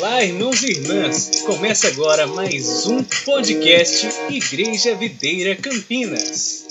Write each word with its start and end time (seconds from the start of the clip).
Olá, 0.00 0.24
irmãos 0.24 0.62
e 0.62 0.70
irmãs! 0.70 1.42
Começa 1.44 1.86
agora 1.88 2.26
mais 2.26 2.86
um 2.86 3.04
podcast 3.04 4.08
Igreja 4.30 4.96
Videira 4.96 5.54
Campinas. 5.54 6.64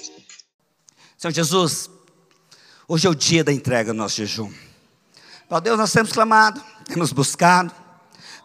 Senhor 1.16 1.32
Jesus, 1.32 1.92
hoje 2.88 3.06
é 3.06 3.10
o 3.12 3.14
dia 3.14 3.44
da 3.44 3.54
entrega 3.54 3.94
do 3.94 3.98
nosso 3.98 4.16
jejum. 4.16 4.52
Ó 5.48 5.60
Deus, 5.60 5.78
nós 5.78 5.92
temos 5.92 6.12
clamado, 6.12 6.60
temos 6.86 7.12
buscado, 7.12 7.72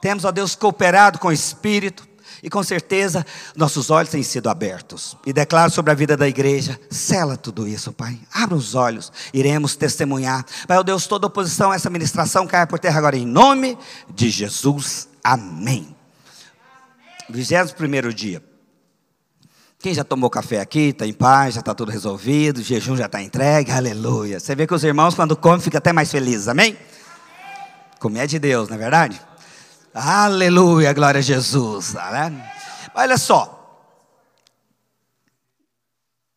temos, 0.02 0.26
ó 0.26 0.30
Deus, 0.30 0.54
cooperado 0.54 1.18
com 1.18 1.28
o 1.28 1.32
Espírito, 1.32 2.06
e 2.44 2.50
com 2.50 2.62
certeza 2.62 3.24
nossos 3.56 3.88
olhos 3.88 4.10
têm 4.10 4.22
sido 4.22 4.50
abertos. 4.50 5.16
E 5.24 5.32
declaro 5.32 5.72
sobre 5.72 5.90
a 5.90 5.94
vida 5.94 6.14
da 6.14 6.28
igreja: 6.28 6.78
sela 6.90 7.38
tudo 7.38 7.66
isso, 7.66 7.90
Pai. 7.90 8.20
Abra 8.30 8.54
os 8.54 8.74
olhos, 8.74 9.10
iremos 9.32 9.74
testemunhar. 9.74 10.44
Pai, 10.68 10.76
ó 10.76 10.82
Deus, 10.82 11.06
toda 11.06 11.26
oposição 11.26 11.72
a 11.72 11.74
essa 11.74 11.88
ministração 11.88 12.46
caia 12.46 12.66
por 12.66 12.78
terra 12.78 12.98
agora, 12.98 13.16
em 13.16 13.24
nome 13.24 13.78
de 14.14 14.28
Jesus. 14.28 15.08
Amém. 15.24 15.96
21 17.30 18.10
dia. 18.10 18.44
Quem 19.78 19.94
já 19.94 20.04
tomou 20.04 20.28
café 20.28 20.60
aqui, 20.60 20.88
está 20.88 21.06
em 21.06 21.14
paz, 21.14 21.54
já 21.54 21.60
está 21.60 21.74
tudo 21.74 21.90
resolvido, 21.90 22.58
o 22.58 22.62
jejum 22.62 22.94
já 22.94 23.06
está 23.06 23.22
entregue, 23.22 23.70
aleluia. 23.70 24.38
Você 24.38 24.54
vê 24.54 24.66
que 24.66 24.74
os 24.74 24.84
irmãos, 24.84 25.14
quando 25.14 25.34
comem, 25.34 25.60
ficam 25.60 25.78
até 25.78 25.94
mais 25.94 26.10
felizes, 26.10 26.48
amém? 26.48 26.76
Comer 27.98 28.20
é 28.20 28.26
de 28.26 28.38
Deus, 28.38 28.68
não 28.68 28.76
é 28.76 28.78
verdade? 28.78 29.20
Aleluia, 29.94 30.92
glória 30.92 31.20
a 31.20 31.22
Jesus. 31.22 31.94
Né? 31.94 32.52
Olha 32.96 33.16
só. 33.16 33.60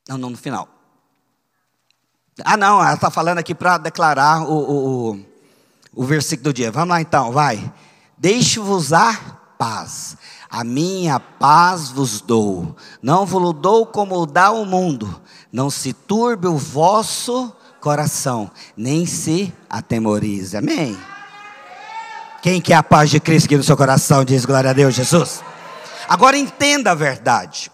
Não, 0.07 0.15
não, 0.15 0.29
no 0.29 0.37
final. 0.37 0.69
Ah, 2.45 2.55
não, 2.55 2.79
ela 2.79 2.93
está 2.93 3.09
falando 3.09 3.39
aqui 3.39 3.55
para 3.55 3.79
declarar 3.79 4.43
o, 4.43 4.53
o, 4.53 5.11
o, 5.11 5.25
o 5.95 6.03
versículo 6.03 6.51
do 6.51 6.53
dia. 6.53 6.71
Vamos 6.71 6.89
lá 6.89 7.01
então, 7.01 7.31
vai. 7.31 7.73
Deixe-vos 8.15 8.93
a 8.93 9.13
paz. 9.57 10.15
A 10.47 10.63
minha 10.63 11.19
paz 11.19 11.89
vos 11.89 12.21
dou. 12.21 12.75
Não 13.01 13.25
vos 13.25 13.53
dou 13.55 13.87
como 13.87 14.27
dá 14.27 14.51
o 14.51 14.65
mundo. 14.65 15.19
Não 15.51 15.71
se 15.71 15.93
turbe 15.93 16.47
o 16.47 16.57
vosso 16.57 17.51
coração, 17.81 18.51
nem 18.75 19.05
se 19.05 19.51
atemorize. 19.67 20.55
Amém. 20.55 20.95
Quem 22.41 22.61
quer 22.61 22.75
a 22.75 22.83
paz 22.83 23.09
de 23.09 23.19
Cristo 23.19 23.45
aqui 23.45 23.57
no 23.57 23.63
seu 23.63 23.75
coração, 23.75 24.23
diz 24.23 24.45
glória 24.45 24.69
a 24.69 24.73
Deus, 24.73 24.93
Jesus. 24.93 25.43
Agora 26.07 26.37
entenda 26.37 26.91
a 26.91 26.95
verdade. 26.95 27.71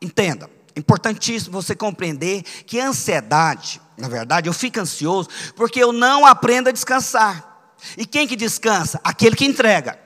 Entenda. 0.00 0.48
É 0.74 0.78
importantíssimo 0.78 1.60
você 1.60 1.74
compreender 1.74 2.42
que 2.42 2.78
ansiedade, 2.78 3.80
na 3.96 4.08
verdade, 4.08 4.48
eu 4.48 4.52
fico 4.52 4.78
ansioso 4.78 5.28
porque 5.56 5.82
eu 5.82 5.92
não 5.92 6.26
aprendo 6.26 6.68
a 6.68 6.72
descansar. 6.72 7.74
E 7.96 8.04
quem 8.04 8.26
que 8.26 8.36
descansa? 8.36 9.00
Aquele 9.02 9.34
que 9.34 9.44
entrega. 9.44 9.98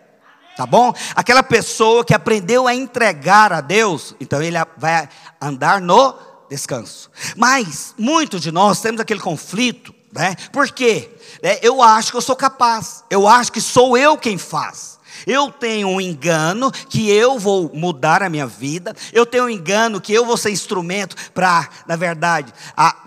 Tá 0.56 0.66
bom? 0.66 0.92
Aquela 1.14 1.42
pessoa 1.42 2.04
que 2.04 2.14
aprendeu 2.14 2.68
a 2.68 2.74
entregar 2.74 3.52
a 3.52 3.60
Deus, 3.60 4.14
então 4.20 4.42
ele 4.42 4.56
vai 4.76 5.08
andar 5.40 5.80
no 5.80 6.14
descanso. 6.48 7.10
Mas 7.36 7.94
muitos 7.96 8.42
de 8.42 8.52
nós 8.52 8.80
temos 8.80 9.00
aquele 9.00 9.20
conflito, 9.20 9.94
né? 10.12 10.34
Por 10.52 10.70
quê? 10.70 11.10
né, 11.42 11.58
eu 11.62 11.82
acho 11.82 12.10
que 12.10 12.16
eu 12.16 12.22
sou 12.22 12.36
capaz, 12.36 13.04
eu 13.10 13.26
acho 13.26 13.52
que 13.52 13.60
sou 13.60 13.96
eu 13.96 14.16
quem 14.16 14.36
faz. 14.36 14.98
Eu 15.26 15.50
tenho 15.50 15.88
um 15.88 16.00
engano 16.00 16.72
que 16.72 17.10
eu 17.10 17.38
vou 17.38 17.70
mudar 17.74 18.22
a 18.22 18.30
minha 18.30 18.46
vida. 18.46 18.94
Eu 19.12 19.26
tenho 19.26 19.44
um 19.44 19.50
engano 19.50 20.00
que 20.00 20.14
eu 20.14 20.24
vou 20.24 20.36
ser 20.36 20.50
instrumento 20.50 21.14
para, 21.32 21.68
na 21.86 21.94
verdade, 21.94 22.52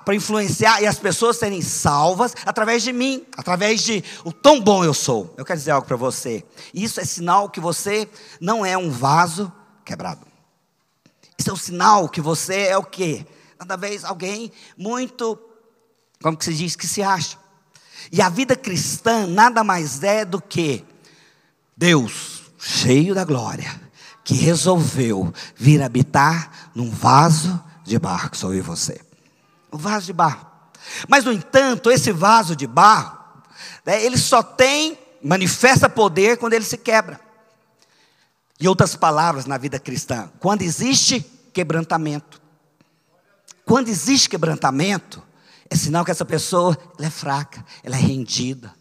para 0.05 0.13
influenciar 0.13 0.81
e 0.81 0.85
as 0.85 0.99
pessoas 0.99 1.37
serem 1.37 1.61
salvas 1.61 2.35
através 2.45 2.83
de 2.83 2.93
mim, 2.93 3.25
através 3.35 3.81
de 3.81 4.03
o 4.23 4.31
tão 4.31 4.61
bom 4.61 4.83
eu 4.83 4.93
sou. 4.93 5.33
Eu 5.37 5.45
quero 5.45 5.57
dizer 5.57 5.71
algo 5.71 5.87
para 5.87 5.97
você. 5.97 6.43
Isso 6.71 6.99
é 6.99 7.05
sinal 7.05 7.49
que 7.49 7.59
você 7.59 8.07
não 8.39 8.63
é 8.63 8.77
um 8.77 8.91
vaso 8.91 9.51
quebrado. 9.83 10.21
Isso 11.37 11.49
é 11.49 11.53
um 11.53 11.57
sinal 11.57 12.07
que 12.07 12.21
você 12.21 12.67
é 12.67 12.77
o 12.77 12.83
quê? 12.83 13.25
Cada 13.57 13.75
vez 13.75 14.03
alguém 14.03 14.51
muito, 14.77 15.39
como 16.23 16.37
que 16.37 16.45
se 16.45 16.53
diz, 16.53 16.75
que 16.75 16.87
se 16.87 17.03
acha. 17.03 17.37
E 18.09 18.21
a 18.21 18.29
vida 18.29 18.55
cristã 18.55 19.27
nada 19.27 19.63
mais 19.63 20.01
é 20.01 20.23
do 20.23 20.41
que 20.41 20.85
Deus, 21.75 22.43
cheio 22.57 23.13
da 23.13 23.25
glória, 23.25 23.79
que 24.23 24.33
resolveu 24.33 25.33
vir 25.55 25.81
habitar 25.81 26.71
num 26.73 26.89
vaso 26.89 27.61
de 27.83 27.99
barro, 27.99 28.29
que 28.29 28.37
sou 28.37 28.53
eu 28.53 28.59
e 28.59 28.61
você. 28.61 29.01
Um 29.71 29.77
vaso 29.77 30.05
de 30.05 30.13
barro. 30.13 30.47
Mas, 31.09 31.25
no 31.25 31.31
entanto, 31.33 31.91
esse 31.91 32.11
vaso 32.11 32.55
de 32.55 32.67
barro, 32.67 33.17
né, 33.85 34.01
ele 34.03 34.17
só 34.17 34.41
tem, 34.41 34.97
manifesta 35.21 35.89
poder 35.89 36.37
quando 36.37 36.53
ele 36.53 36.65
se 36.65 36.77
quebra. 36.77 37.19
Em 38.59 38.67
outras 38.67 38.95
palavras, 38.95 39.45
na 39.45 39.57
vida 39.57 39.77
cristã, 39.77 40.31
quando 40.39 40.61
existe 40.61 41.19
quebrantamento. 41.51 42.41
Quando 43.65 43.89
existe 43.89 44.29
quebrantamento, 44.29 45.21
é 45.69 45.75
sinal 45.75 46.05
que 46.05 46.11
essa 46.11 46.25
pessoa 46.25 46.77
é 46.99 47.09
fraca, 47.09 47.63
ela 47.83 47.95
é 47.95 47.99
rendida. 47.99 48.73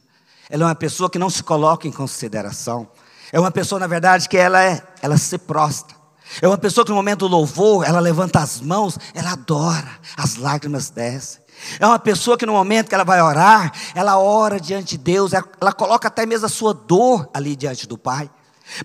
Ela 0.51 0.65
é 0.65 0.67
uma 0.67 0.75
pessoa 0.75 1.09
que 1.09 1.19
não 1.19 1.31
se 1.31 1.43
coloca 1.43 1.89
em 1.89 1.93
consideração. 1.93 2.89
É 3.33 3.41
uma 3.41 3.51
pessoa, 3.51 3.79
na 3.79 3.87
verdade, 3.87 4.29
que 4.29 4.37
ela 4.37 4.63
é, 4.63 4.83
ela 5.01 5.17
se 5.17 5.39
prostra. 5.39 5.97
É 6.41 6.49
uma 6.49 6.59
pessoa 6.59 6.85
que 6.85 6.91
no 6.91 6.97
momento 6.97 7.21
do 7.21 7.29
louvor, 7.29 7.87
ela 7.87 8.01
levanta 8.01 8.41
as 8.41 8.61
mãos, 8.61 8.99
ela 9.15 9.33
adora, 9.33 9.91
as 10.17 10.37
lágrimas 10.37 10.91
descem. 10.91 11.43
É 11.79 11.87
uma 11.87 11.99
pessoa 11.99 12.37
que 12.37 12.47
no 12.47 12.53
momento 12.53 12.89
que 12.89 12.95
ela 12.95 13.05
vai 13.05 13.21
orar, 13.23 13.73
ela 13.95 14.19
ora 14.19 14.61
diante 14.61 14.97
de 14.97 15.05
Deus, 15.05 15.33
ela, 15.33 15.45
ela 15.61 15.73
coloca 15.73 16.09
até 16.09 16.27
mesmo 16.27 16.47
a 16.47 16.49
sua 16.49 16.73
dor 16.73 17.29
ali 17.33 17.55
diante 17.55 17.87
do 17.87 17.97
Pai. 17.97 18.31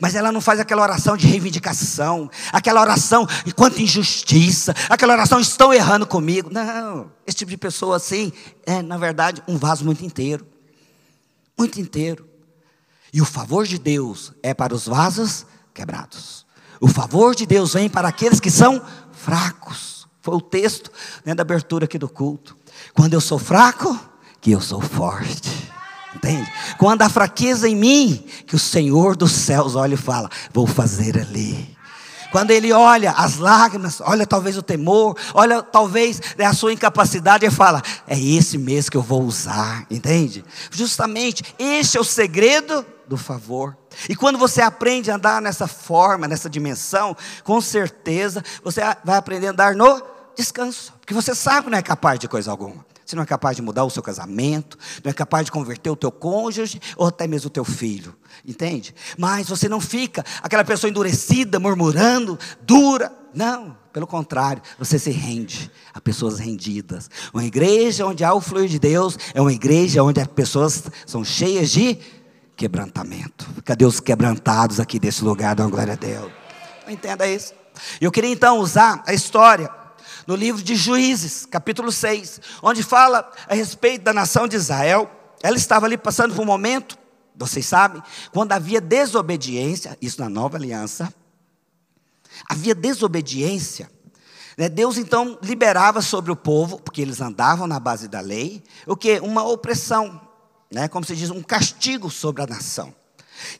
Mas 0.01 0.15
ela 0.15 0.31
não 0.31 0.41
faz 0.41 0.59
aquela 0.59 0.81
oração 0.81 1.15
de 1.15 1.27
reivindicação, 1.27 2.29
aquela 2.51 2.81
oração 2.81 3.27
de 3.45 3.53
quanta 3.53 3.81
injustiça, 3.81 4.73
aquela 4.89 5.13
oração 5.13 5.39
estão 5.39 5.73
errando 5.73 6.05
comigo. 6.05 6.49
Não, 6.51 7.11
esse 7.25 7.37
tipo 7.37 7.51
de 7.51 7.57
pessoa 7.57 7.97
assim 7.97 8.31
é, 8.65 8.81
na 8.81 8.97
verdade, 8.97 9.41
um 9.47 9.57
vaso 9.57 9.85
muito 9.85 10.03
inteiro. 10.03 10.45
Muito 11.57 11.79
inteiro. 11.79 12.27
E 13.11 13.21
o 13.21 13.25
favor 13.25 13.65
de 13.65 13.79
Deus 13.79 14.33
é 14.43 14.53
para 14.53 14.75
os 14.75 14.85
vasos 14.85 15.45
quebrados. 15.73 16.45
O 16.79 16.87
favor 16.87 17.33
de 17.33 17.45
Deus 17.45 17.73
vem 17.73 17.89
para 17.89 18.07
aqueles 18.07 18.39
que 18.39 18.51
são 18.51 18.81
fracos. 19.11 20.07
Foi 20.21 20.35
o 20.35 20.41
texto 20.41 20.91
né, 21.25 21.33
da 21.33 21.41
abertura 21.41 21.85
aqui 21.85 21.97
do 21.97 22.09
culto. 22.09 22.55
Quando 22.93 23.13
eu 23.13 23.21
sou 23.21 23.39
fraco, 23.39 23.97
que 24.41 24.51
eu 24.51 24.61
sou 24.61 24.81
forte. 24.81 25.71
Entende? 26.17 26.51
Quando 26.79 27.03
há 27.03 27.09
fraqueza 27.09 27.69
em 27.69 27.75
mim, 27.75 28.25
que 28.47 28.55
o 28.55 28.59
Senhor 28.59 29.15
dos 29.15 29.31
céus 29.31 29.75
olha 29.75 29.93
e 29.93 29.97
fala: 29.97 30.29
Vou 30.51 30.65
fazer 30.65 31.19
ali. 31.19 31.77
Quando 32.31 32.51
ele 32.51 32.73
olha 32.73 33.11
as 33.11 33.37
lágrimas, 33.37 34.01
olha 34.01 34.25
talvez 34.25 34.57
o 34.57 34.61
temor, 34.61 35.15
olha 35.33 35.61
talvez 35.61 36.19
né, 36.37 36.45
a 36.45 36.53
sua 36.53 36.73
incapacidade 36.73 37.45
e 37.45 37.51
fala: 37.51 37.83
É 38.07 38.19
esse 38.19 38.57
mesmo 38.57 38.91
que 38.91 38.97
eu 38.97 39.01
vou 39.01 39.23
usar, 39.23 39.85
entende? 39.91 40.43
Justamente, 40.71 41.43
este 41.59 41.97
é 41.97 42.01
o 42.01 42.03
segredo 42.03 42.83
do 43.07 43.15
favor. 43.15 43.77
E 44.09 44.15
quando 44.15 44.39
você 44.39 44.61
aprende 44.61 45.11
a 45.11 45.15
andar 45.15 45.39
nessa 45.39 45.67
forma, 45.67 46.27
nessa 46.27 46.49
dimensão, 46.49 47.15
com 47.43 47.61
certeza 47.61 48.43
você 48.63 48.81
vai 49.05 49.17
aprender 49.17 49.47
a 49.47 49.51
andar 49.51 49.75
no 49.75 50.01
descanso, 50.35 50.93
porque 50.99 51.13
você 51.13 51.33
sabe 51.35 51.65
que 51.65 51.71
não 51.71 51.77
é 51.77 51.83
capaz 51.83 52.19
de 52.19 52.27
coisa 52.27 52.49
alguma. 52.49 52.85
Você 53.07 53.15
não 53.15 53.23
é 53.23 53.25
capaz 53.25 53.55
de 53.55 53.61
mudar 53.61 53.85
o 53.85 53.89
seu 53.89 54.03
casamento, 54.03 54.77
não 55.01 55.09
é 55.09 55.13
capaz 55.13 55.45
de 55.45 55.51
converter 55.51 55.89
o 55.89 55.95
teu 55.95 56.11
cônjuge 56.11 56.81
ou 56.97 57.07
até 57.07 57.25
mesmo 57.25 57.47
o 57.47 57.49
teu 57.49 57.63
filho, 57.63 58.13
entende? 58.45 58.93
Mas 59.17 59.47
você 59.47 59.69
não 59.69 59.79
fica 59.79 60.25
aquela 60.43 60.65
pessoa 60.65 60.89
endurecida, 60.89 61.57
murmurando, 61.57 62.37
dura. 62.63 63.09
Não, 63.33 63.77
pelo 63.93 64.05
contrário, 64.05 64.61
você 64.77 64.99
se 64.99 65.09
rende 65.09 65.71
a 65.93 66.01
pessoas 66.01 66.37
rendidas. 66.37 67.09
Uma 67.33 67.45
igreja 67.45 68.05
onde 68.05 68.25
há 68.25 68.33
o 68.33 68.41
fluir 68.41 68.67
de 68.67 68.77
Deus 68.77 69.17
é 69.33 69.39
uma 69.39 69.53
igreja 69.53 70.03
onde 70.03 70.19
as 70.19 70.27
pessoas 70.27 70.83
são 71.05 71.23
cheias 71.23 71.71
de 71.71 71.97
quebrantamento. 72.57 73.47
Cadê 73.63 73.85
os 73.85 74.01
quebrantados 74.01 74.81
aqui 74.81 74.99
desse 74.99 75.23
lugar? 75.23 75.55
Dá 75.55 75.65
glória 75.65 75.93
a 75.93 75.95
Deus. 75.95 76.29
Entenda 76.85 77.25
isso. 77.25 77.53
Eu 78.01 78.11
queria 78.11 78.31
então 78.31 78.59
usar 78.59 79.01
a 79.07 79.13
história 79.13 79.71
no 80.27 80.35
livro 80.35 80.61
de 80.61 80.75
Juízes, 80.75 81.45
capítulo 81.45 81.89
6, 81.89 82.41
onde 82.61 82.83
fala 82.83 83.31
a 83.47 83.55
respeito 83.55 84.03
da 84.03 84.13
nação 84.13 84.45
de 84.45 84.57
Israel. 84.57 85.09
Ela 85.41 85.55
estava 85.55 85.85
ali 85.85 85.97
passando 85.97 86.35
por 86.35 86.41
um 86.41 86.45
momento, 86.45 86.97
vocês 87.33 87.65
sabem, 87.65 88.03
quando 88.33 88.51
havia 88.51 88.81
desobediência, 88.81 89.97
isso 90.01 90.19
na 90.19 90.27
nova 90.27 90.57
aliança, 90.57 91.13
havia 92.49 92.75
desobediência. 92.75 93.89
Né? 94.57 94.67
Deus 94.67 94.97
então 94.97 95.39
liberava 95.41 96.01
sobre 96.01 96.31
o 96.31 96.35
povo, 96.35 96.81
porque 96.81 97.01
eles 97.01 97.21
andavam 97.21 97.65
na 97.65 97.79
base 97.79 98.09
da 98.09 98.19
lei, 98.19 98.61
o 98.85 98.97
que? 98.97 99.19
Uma 99.21 99.43
opressão, 99.43 100.19
né? 100.69 100.89
como 100.89 101.05
se 101.05 101.15
diz, 101.15 101.29
um 101.29 101.41
castigo 101.41 102.09
sobre 102.09 102.43
a 102.43 102.47
nação. 102.47 102.93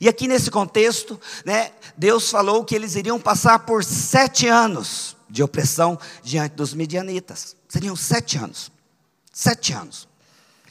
E 0.00 0.08
aqui 0.08 0.28
nesse 0.28 0.50
contexto, 0.50 1.18
né, 1.46 1.70
Deus 1.96 2.28
falou 2.30 2.64
que 2.64 2.74
eles 2.74 2.96
iriam 2.96 3.18
passar 3.18 3.60
por 3.60 3.84
sete 3.84 4.48
anos 4.48 5.16
de 5.28 5.42
opressão 5.42 5.98
diante 6.22 6.54
dos 6.54 6.74
medianitas. 6.74 7.56
Seriam 7.68 7.94
sete 7.94 8.38
anos. 8.38 8.70
Sete 9.32 9.72
anos. 9.72 10.08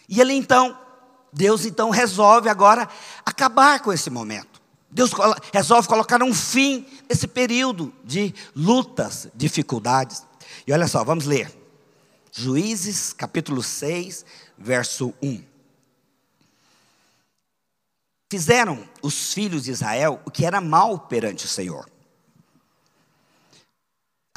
E 0.10 0.20
ele 0.20 0.34
então, 0.34 0.78
Deus 1.32 1.66
então 1.66 1.90
resolve 1.90 2.50
agora 2.50 2.88
acabar 3.26 3.80
com 3.82 3.92
esse 3.92 4.10
momento. 4.10 4.62
Deus 4.90 5.12
resolve 5.54 5.88
colocar 5.88 6.24
um 6.24 6.34
fim 6.34 6.86
nesse 7.10 7.28
período 7.28 7.94
de 8.04 8.34
lutas, 8.56 9.28
dificuldades. 9.36 10.24
E 10.66 10.72
olha 10.72 10.88
só, 10.88 11.04
vamos 11.04 11.26
ler. 11.26 11.54
Juízes, 12.32 13.14
capítulo 13.14 13.62
6, 13.62 14.26
verso 14.58 15.14
1. 15.22 15.44
Fizeram 18.30 18.88
os 19.02 19.34
filhos 19.34 19.64
de 19.64 19.72
Israel 19.72 20.22
o 20.26 20.32
que 20.32 20.46
era 20.46 20.60
mal 20.60 21.00
perante 21.00 21.46
o 21.46 21.48
Senhor. 21.48 21.90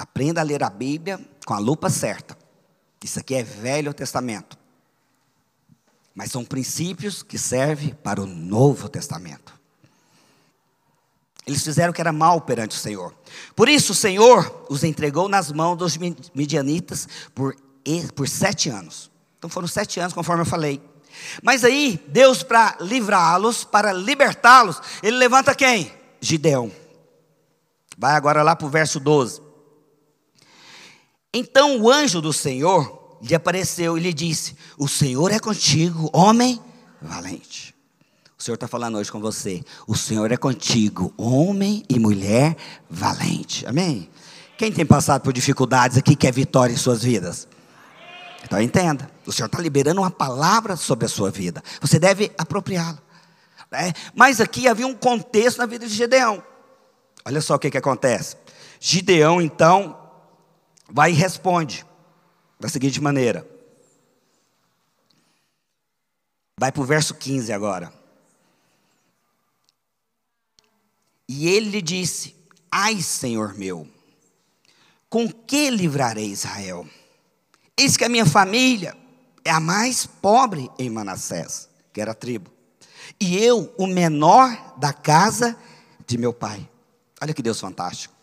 Aprenda 0.00 0.41
a 0.41 0.44
ler 0.44 0.62
a 0.62 0.70
Bíblia 0.70 1.20
com 1.44 1.52
a 1.52 1.58
lupa 1.58 1.91
certa. 1.91 2.37
Isso 3.05 3.19
aqui 3.19 3.35
é 3.35 3.43
Velho 3.43 3.93
Testamento. 3.93 4.58
Mas 6.14 6.31
são 6.31 6.44
princípios 6.44 7.23
que 7.23 7.38
servem 7.38 7.94
para 7.94 8.20
o 8.20 8.26
Novo 8.26 8.88
Testamento. 8.88 9.58
Eles 11.47 11.62
fizeram 11.62 11.91
o 11.91 11.94
que 11.94 12.00
era 12.00 12.12
mal 12.12 12.41
perante 12.41 12.76
o 12.76 12.81
Senhor. 12.81 13.14
Por 13.55 13.69
isso 13.69 13.93
o 13.93 13.94
Senhor 13.94 14.67
os 14.70 14.85
entregou 14.85 15.29
nas 15.29 15.52
mãos 15.52 15.76
dos 15.76 15.99
midianitas 16.35 17.08
por, 17.35 17.56
por 18.14 18.29
sete 18.29 18.70
anos. 18.70 19.11
Então 19.38 19.50
foram 19.50 19.67
sete 19.67 20.00
anos, 20.00 20.12
conforme 20.12 20.43
eu 20.43 20.46
falei. 20.46 20.82
Mas 21.43 21.64
aí, 21.64 22.03
Deus, 22.08 22.43
para 22.43 22.76
livrá-los, 22.81 23.64
para 23.64 23.93
libertá-los, 23.93 24.81
Ele 25.03 25.17
levanta 25.17 25.55
quem? 25.55 25.93
Gideão. 26.20 26.70
Vai 27.99 28.14
agora 28.14 28.43
lá 28.43 28.56
para 28.56 28.67
o 28.67 28.70
verso 28.70 29.00
12. 29.00 29.50
Então 31.32 31.81
o 31.81 31.91
anjo 31.91 32.21
do 32.21 32.32
Senhor 32.32 33.19
lhe 33.23 33.35
apareceu 33.35 33.97
e 33.97 34.00
lhe 34.00 34.12
disse: 34.12 34.56
O 34.77 34.88
Senhor 34.88 35.31
é 35.31 35.38
contigo, 35.38 36.11
homem 36.12 36.61
valente. 37.00 37.75
O 38.38 38.43
Senhor 38.43 38.55
está 38.55 38.67
falando 38.67 38.97
hoje 38.97 39.12
com 39.12 39.21
você. 39.21 39.62
O 39.87 39.94
Senhor 39.94 40.32
é 40.32 40.37
contigo, 40.37 41.12
homem 41.17 41.85
e 41.88 41.99
mulher 41.99 42.56
valente. 42.88 43.67
Amém? 43.67 44.11
Quem 44.56 44.73
tem 44.73 44.85
passado 44.85 45.23
por 45.23 45.32
dificuldades 45.32 45.99
aqui 45.99 46.17
quer 46.17 46.32
vitória 46.32 46.73
em 46.73 46.77
suas 46.77 47.03
vidas? 47.03 47.47
Então 48.43 48.61
entenda, 48.61 49.11
o 49.27 49.32
Senhor 49.32 49.47
está 49.47 49.61
liberando 49.61 50.00
uma 50.00 50.11
palavra 50.11 50.75
sobre 50.75 51.05
a 51.05 51.09
sua 51.09 51.31
vida. 51.31 51.62
Você 51.81 51.99
deve 51.99 52.32
apropriá-la. 52.38 52.99
Né? 53.71 53.93
Mas 54.15 54.41
aqui 54.41 54.67
havia 54.67 54.87
um 54.87 54.94
contexto 54.94 55.59
na 55.59 55.67
vida 55.67 55.87
de 55.87 55.94
Gideão. 55.94 56.43
Olha 57.25 57.41
só 57.41 57.55
o 57.55 57.59
que, 57.59 57.71
que 57.71 57.79
acontece. 57.79 58.37
Gideão, 58.81 59.41
então, 59.41 60.00
vai 60.91 61.13
e 61.13 61.15
responde 61.15 61.87
da 62.59 62.69
seguinte 62.69 63.01
maneira. 63.01 63.49
Vai 66.59 66.71
para 66.71 66.83
o 66.83 66.85
verso 66.85 67.15
15 67.15 67.53
agora. 67.53 67.93
E 71.27 71.49
ele 71.49 71.71
lhe 71.71 71.83
disse: 71.83 72.35
Ai, 72.71 73.01
Senhor 73.01 73.55
meu, 73.55 73.89
com 75.09 75.31
que 75.31 75.71
livrarei 75.71 76.27
Israel? 76.27 76.87
Eis 77.77 77.97
que 77.97 78.05
a 78.05 78.09
minha 78.09 78.27
família 78.27 78.97
é 79.45 79.51
a 79.51 79.61
mais 79.61 80.05
pobre 80.05 80.71
em 80.79 80.91
Manassés, 80.91 81.69
que 81.93 82.01
era 82.01 82.11
a 82.11 82.15
tribo, 82.15 82.51
e 83.19 83.39
eu, 83.39 83.75
o 83.79 83.87
menor 83.87 84.75
da 84.77 84.93
casa 84.93 85.57
de 86.07 86.19
meu 86.19 86.33
pai. 86.33 86.69
Olha 87.23 87.33
que 87.33 87.43
Deus 87.43 87.59
fantástico. 87.59 88.15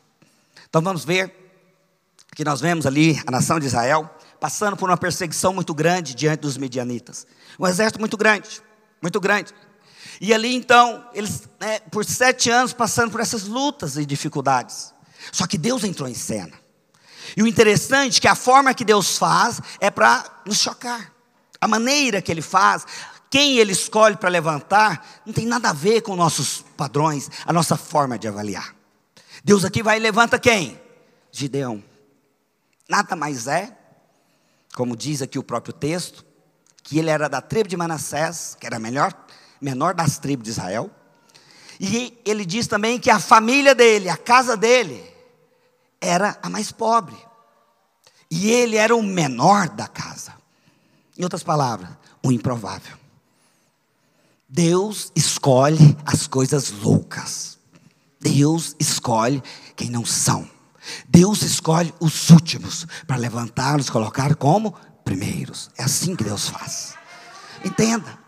Então 0.69 0.81
vamos 0.81 1.03
ver 1.03 1.46
que 2.37 2.45
nós 2.45 2.61
vemos 2.61 2.85
ali 2.85 3.19
a 3.25 3.31
nação 3.31 3.59
de 3.59 3.65
Israel 3.65 4.07
passando 4.39 4.77
por 4.77 4.87
uma 4.87 4.95
perseguição 4.95 5.51
muito 5.51 5.73
grande 5.73 6.13
diante 6.13 6.41
dos 6.41 6.55
medianitas. 6.55 7.25
Um 7.59 7.65
exército 7.65 7.99
muito 7.99 8.15
grande, 8.15 8.61
muito 9.01 9.19
grande. 9.19 9.51
E 10.21 10.31
ali 10.31 10.53
então, 10.53 11.03
eles, 11.15 11.49
né, 11.59 11.79
por 11.89 12.05
sete 12.05 12.51
anos, 12.51 12.73
passando 12.73 13.09
por 13.09 13.21
essas 13.21 13.45
lutas 13.45 13.97
e 13.97 14.05
dificuldades. 14.05 14.93
Só 15.31 15.47
que 15.47 15.57
Deus 15.57 15.83
entrou 15.83 16.07
em 16.07 16.13
cena. 16.13 16.53
E 17.35 17.41
o 17.41 17.47
interessante 17.47 18.19
é 18.19 18.21
que 18.21 18.27
a 18.27 18.35
forma 18.35 18.71
que 18.71 18.85
Deus 18.85 19.17
faz 19.17 19.59
é 19.79 19.89
para 19.89 20.23
nos 20.45 20.59
chocar. 20.59 21.11
A 21.59 21.67
maneira 21.67 22.21
que 22.21 22.31
Ele 22.31 22.43
faz, 22.43 22.85
quem 23.31 23.57
Ele 23.57 23.71
escolhe 23.71 24.15
para 24.15 24.29
levantar, 24.29 25.23
não 25.25 25.33
tem 25.33 25.47
nada 25.47 25.71
a 25.71 25.73
ver 25.73 26.01
com 26.01 26.15
nossos 26.15 26.63
padrões, 26.77 27.31
a 27.47 27.51
nossa 27.51 27.75
forma 27.75 28.15
de 28.15 28.27
avaliar. 28.27 28.75
Deus 29.43 29.65
aqui 29.65 29.81
vai 29.81 29.97
e 29.97 29.99
levanta 29.99 30.37
quem? 30.37 30.79
Gideão. 31.31 31.96
Nada 32.87 33.15
mais 33.15 33.47
é, 33.47 33.75
como 34.75 34.95
diz 34.95 35.21
aqui 35.21 35.37
o 35.37 35.43
próprio 35.43 35.73
texto, 35.73 36.25
que 36.83 36.99
ele 36.99 37.09
era 37.09 37.27
da 37.27 37.41
tribo 37.41 37.67
de 37.67 37.75
Manassés, 37.75 38.55
que 38.59 38.65
era 38.65 38.77
a 38.77 38.79
melhor, 38.79 39.13
menor 39.59 39.93
das 39.93 40.17
tribos 40.17 40.45
de 40.45 40.51
Israel. 40.51 40.89
E 41.79 42.17
ele 42.25 42.45
diz 42.45 42.67
também 42.67 42.99
que 42.99 43.09
a 43.09 43.19
família 43.19 43.75
dele, 43.75 44.09
a 44.09 44.15
casa 44.15 44.55
dele, 44.55 45.03
era 45.99 46.37
a 46.41 46.49
mais 46.49 46.71
pobre. 46.71 47.17
E 48.31 48.49
ele 48.49 48.77
era 48.77 48.95
o 48.95 49.03
menor 49.03 49.69
da 49.69 49.87
casa. 49.87 50.33
Em 51.17 51.23
outras 51.23 51.43
palavras, 51.43 51.89
o 52.23 52.31
improvável. 52.31 52.97
Deus 54.47 55.11
escolhe 55.15 55.97
as 56.05 56.27
coisas 56.27 56.71
loucas. 56.71 57.57
Deus 58.19 58.75
escolhe 58.79 59.43
quem 59.75 59.89
não 59.89 60.05
são. 60.05 60.49
Deus 61.07 61.41
escolhe 61.41 61.93
os 61.99 62.29
últimos 62.29 62.85
para 63.05 63.17
levantá-los, 63.17 63.89
colocar 63.89 64.35
como 64.35 64.75
primeiros. 65.03 65.69
É 65.77 65.83
assim 65.83 66.15
que 66.15 66.23
Deus 66.23 66.49
faz. 66.49 66.93
Entenda. 67.63 68.27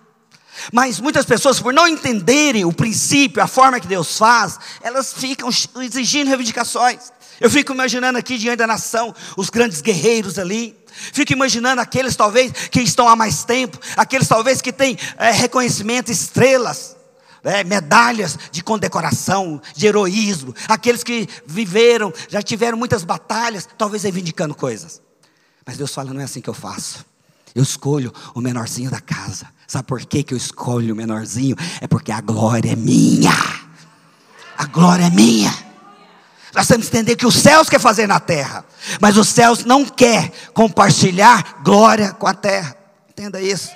Mas 0.74 1.00
muitas 1.00 1.26
pessoas, 1.26 1.60
por 1.60 1.74
não 1.74 1.88
entenderem 1.88 2.66
o 2.66 2.74
princípio, 2.74 3.42
a 3.42 3.48
forma 3.48 3.80
que 3.80 3.88
Deus 3.88 4.18
faz, 4.18 4.60
elas 4.82 5.14
ficam 5.14 5.50
exigindo 5.82 6.28
reivindicações. 6.28 7.12
Eu 7.40 7.50
fico 7.50 7.72
imaginando 7.72 8.20
aqui 8.20 8.38
diante 8.38 8.58
da 8.58 8.68
nação, 8.68 9.16
os 9.38 9.50
grandes 9.50 9.82
guerreiros 9.82 10.38
ali. 10.38 10.78
Fico 11.14 11.32
imaginando 11.32 11.82
aqueles 11.82 12.16
talvez 12.16 12.52
que 12.70 12.82
estão 12.82 13.08
há 13.08 13.16
mais 13.16 13.44
tempo, 13.46 13.80
aqueles 13.96 14.28
talvez 14.28 14.62
que 14.62 14.74
têm 14.74 14.98
é, 15.18 15.32
reconhecimento, 15.32 16.12
estrelas, 16.12 16.98
é, 17.44 17.64
medalhas 17.64 18.38
de 18.52 18.64
condecoração, 18.64 19.62
de 19.76 19.88
heroísmo, 19.88 20.54
aqueles 20.68 21.04
que 21.04 21.28
viveram, 21.46 22.14
já 22.28 22.42
tiveram 22.42 22.78
muitas 22.78 23.04
batalhas, 23.04 23.68
talvez 23.78 24.04
reivindicando 24.04 24.56
coisas. 24.56 25.02
Mas 25.66 25.78
Deus 25.78 25.94
fala: 25.94 26.14
não 26.14 26.22
é 26.22 26.24
assim 26.24 26.42
que 26.42 26.50
eu 26.50 26.54
faço. 26.54 27.06
Eu 27.54 27.64
escolho 27.64 28.14
o 28.34 28.42
menorzinho 28.42 28.92
da 28.92 29.02
casa. 29.02 29.48
Sabe 29.68 29.88
por 29.88 30.04
que, 30.06 30.24
que 30.24 30.34
eu 30.34 30.38
escolho 30.38 30.94
o 30.94 30.98
menorzinho? 30.98 31.56
É 31.82 31.88
porque 31.88 32.12
a 32.12 32.22
glória 32.22 32.72
é 32.72 32.76
minha. 32.76 33.34
A 34.58 34.66
glória 34.66 35.06
é 35.06 35.10
minha. 35.10 35.54
Nós 36.54 36.68
temos 36.68 36.90
que 36.90 36.98
entender 36.98 37.16
que 37.16 37.26
os 37.26 37.36
céus 37.36 37.70
quer 37.70 37.80
fazer 37.80 38.08
na 38.08 38.20
terra, 38.20 38.66
mas 39.00 39.18
os 39.18 39.30
céus 39.30 39.64
não 39.64 39.86
quer 39.86 40.32
compartilhar 40.54 41.62
glória 41.64 42.12
com 42.14 42.28
a 42.28 42.34
terra. 42.34 42.76
Entenda 43.10 43.40
isso. 43.40 43.70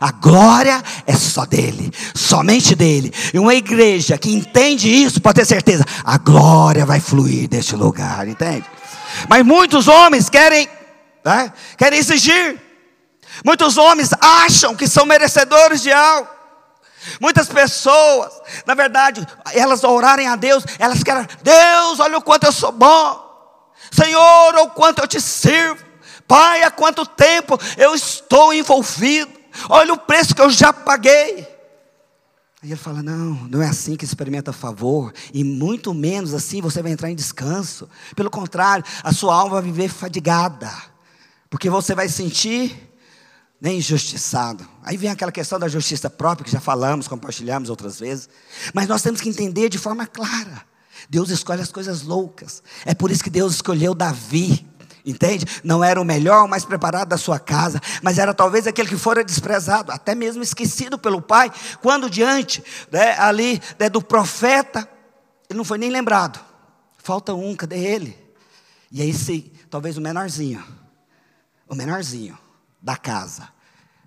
A 0.00 0.10
glória 0.10 0.82
é 1.06 1.14
só 1.14 1.44
dele, 1.44 1.92
somente 2.14 2.74
dele. 2.74 3.12
E 3.32 3.38
uma 3.38 3.54
igreja 3.54 4.18
que 4.18 4.32
entende 4.32 4.88
isso, 4.88 5.20
pode 5.20 5.36
ter 5.36 5.46
certeza, 5.46 5.84
a 6.04 6.18
glória 6.18 6.86
vai 6.86 7.00
fluir 7.00 7.48
deste 7.48 7.76
lugar, 7.76 8.26
entende? 8.26 8.64
Mas 9.28 9.44
muitos 9.44 9.88
homens 9.88 10.28
querem, 10.28 10.68
né, 11.24 11.52
querem 11.76 11.98
exigir. 11.98 12.60
Muitos 13.44 13.76
homens 13.76 14.10
acham 14.20 14.74
que 14.74 14.86
são 14.86 15.06
merecedores 15.06 15.82
de 15.82 15.92
algo. 15.92 16.28
Muitas 17.20 17.48
pessoas, 17.48 18.32
na 18.64 18.74
verdade, 18.74 19.26
elas 19.52 19.82
orarem 19.82 20.28
a 20.28 20.36
Deus, 20.36 20.64
elas 20.78 21.02
querem, 21.02 21.26
Deus, 21.42 21.98
olha 21.98 22.18
o 22.18 22.22
quanto 22.22 22.44
eu 22.44 22.52
sou 22.52 22.70
bom. 22.70 23.32
Senhor, 23.90 24.54
o 24.56 24.70
quanto 24.70 25.00
eu 25.00 25.08
te 25.08 25.20
sirvo. 25.20 25.82
Pai, 26.26 26.62
há 26.62 26.70
quanto 26.70 27.04
tempo 27.04 27.58
eu 27.76 27.94
estou 27.94 28.54
envolvido. 28.54 29.41
Olha 29.68 29.92
o 29.92 29.98
preço 29.98 30.34
que 30.34 30.40
eu 30.40 30.50
já 30.50 30.72
paguei. 30.72 31.48
Aí 32.62 32.70
ele 32.70 32.76
fala: 32.76 33.02
Não, 33.02 33.34
não 33.48 33.62
é 33.62 33.68
assim 33.68 33.96
que 33.96 34.04
experimenta 34.04 34.52
favor, 34.52 35.12
e 35.34 35.42
muito 35.42 35.92
menos 35.92 36.32
assim 36.32 36.60
você 36.60 36.80
vai 36.80 36.92
entrar 36.92 37.10
em 37.10 37.16
descanso. 37.16 37.88
Pelo 38.14 38.30
contrário, 38.30 38.84
a 39.02 39.12
sua 39.12 39.34
alma 39.34 39.54
vai 39.54 39.62
viver 39.62 39.88
fadigada, 39.88 40.70
porque 41.50 41.68
você 41.68 41.94
vai 41.94 42.08
sentir 42.08 42.90
nem 43.60 43.78
injustiçado. 43.78 44.66
Aí 44.82 44.96
vem 44.96 45.08
aquela 45.08 45.30
questão 45.30 45.58
da 45.58 45.68
justiça 45.68 46.10
própria, 46.10 46.44
que 46.44 46.50
já 46.50 46.60
falamos, 46.60 47.06
compartilhamos 47.06 47.70
outras 47.70 48.00
vezes. 48.00 48.28
Mas 48.74 48.88
nós 48.88 49.02
temos 49.02 49.20
que 49.20 49.28
entender 49.28 49.68
de 49.68 49.78
forma 49.78 50.04
clara. 50.04 50.64
Deus 51.08 51.30
escolhe 51.30 51.62
as 51.62 51.70
coisas 51.70 52.02
loucas. 52.02 52.62
É 52.84 52.94
por 52.94 53.10
isso 53.10 53.22
que 53.22 53.30
Deus 53.30 53.54
escolheu 53.54 53.94
Davi. 53.94 54.66
Entende? 55.04 55.44
Não 55.64 55.82
era 55.82 56.00
o 56.00 56.04
melhor, 56.04 56.44
o 56.44 56.48
mais 56.48 56.64
preparado 56.64 57.08
da 57.08 57.18
sua 57.18 57.38
casa, 57.38 57.80
mas 58.02 58.18
era 58.18 58.32
talvez 58.32 58.66
aquele 58.66 58.88
que 58.88 58.96
fora 58.96 59.24
desprezado, 59.24 59.90
até 59.90 60.14
mesmo 60.14 60.42
esquecido 60.42 60.96
pelo 60.96 61.20
pai, 61.20 61.50
quando 61.80 62.08
diante 62.08 62.62
né, 62.90 63.16
ali 63.18 63.60
né, 63.78 63.88
do 63.88 64.00
profeta, 64.00 64.88
ele 65.50 65.56
não 65.56 65.64
foi 65.64 65.78
nem 65.78 65.90
lembrado. 65.90 66.40
Falta 66.98 67.34
um, 67.34 67.56
cadê 67.56 67.78
ele? 67.78 68.16
E 68.92 69.02
aí, 69.02 69.12
se, 69.12 69.52
talvez 69.68 69.96
o 69.96 70.00
menorzinho, 70.00 70.62
o 71.68 71.74
menorzinho, 71.74 72.38
da 72.80 72.96
casa. 72.96 73.48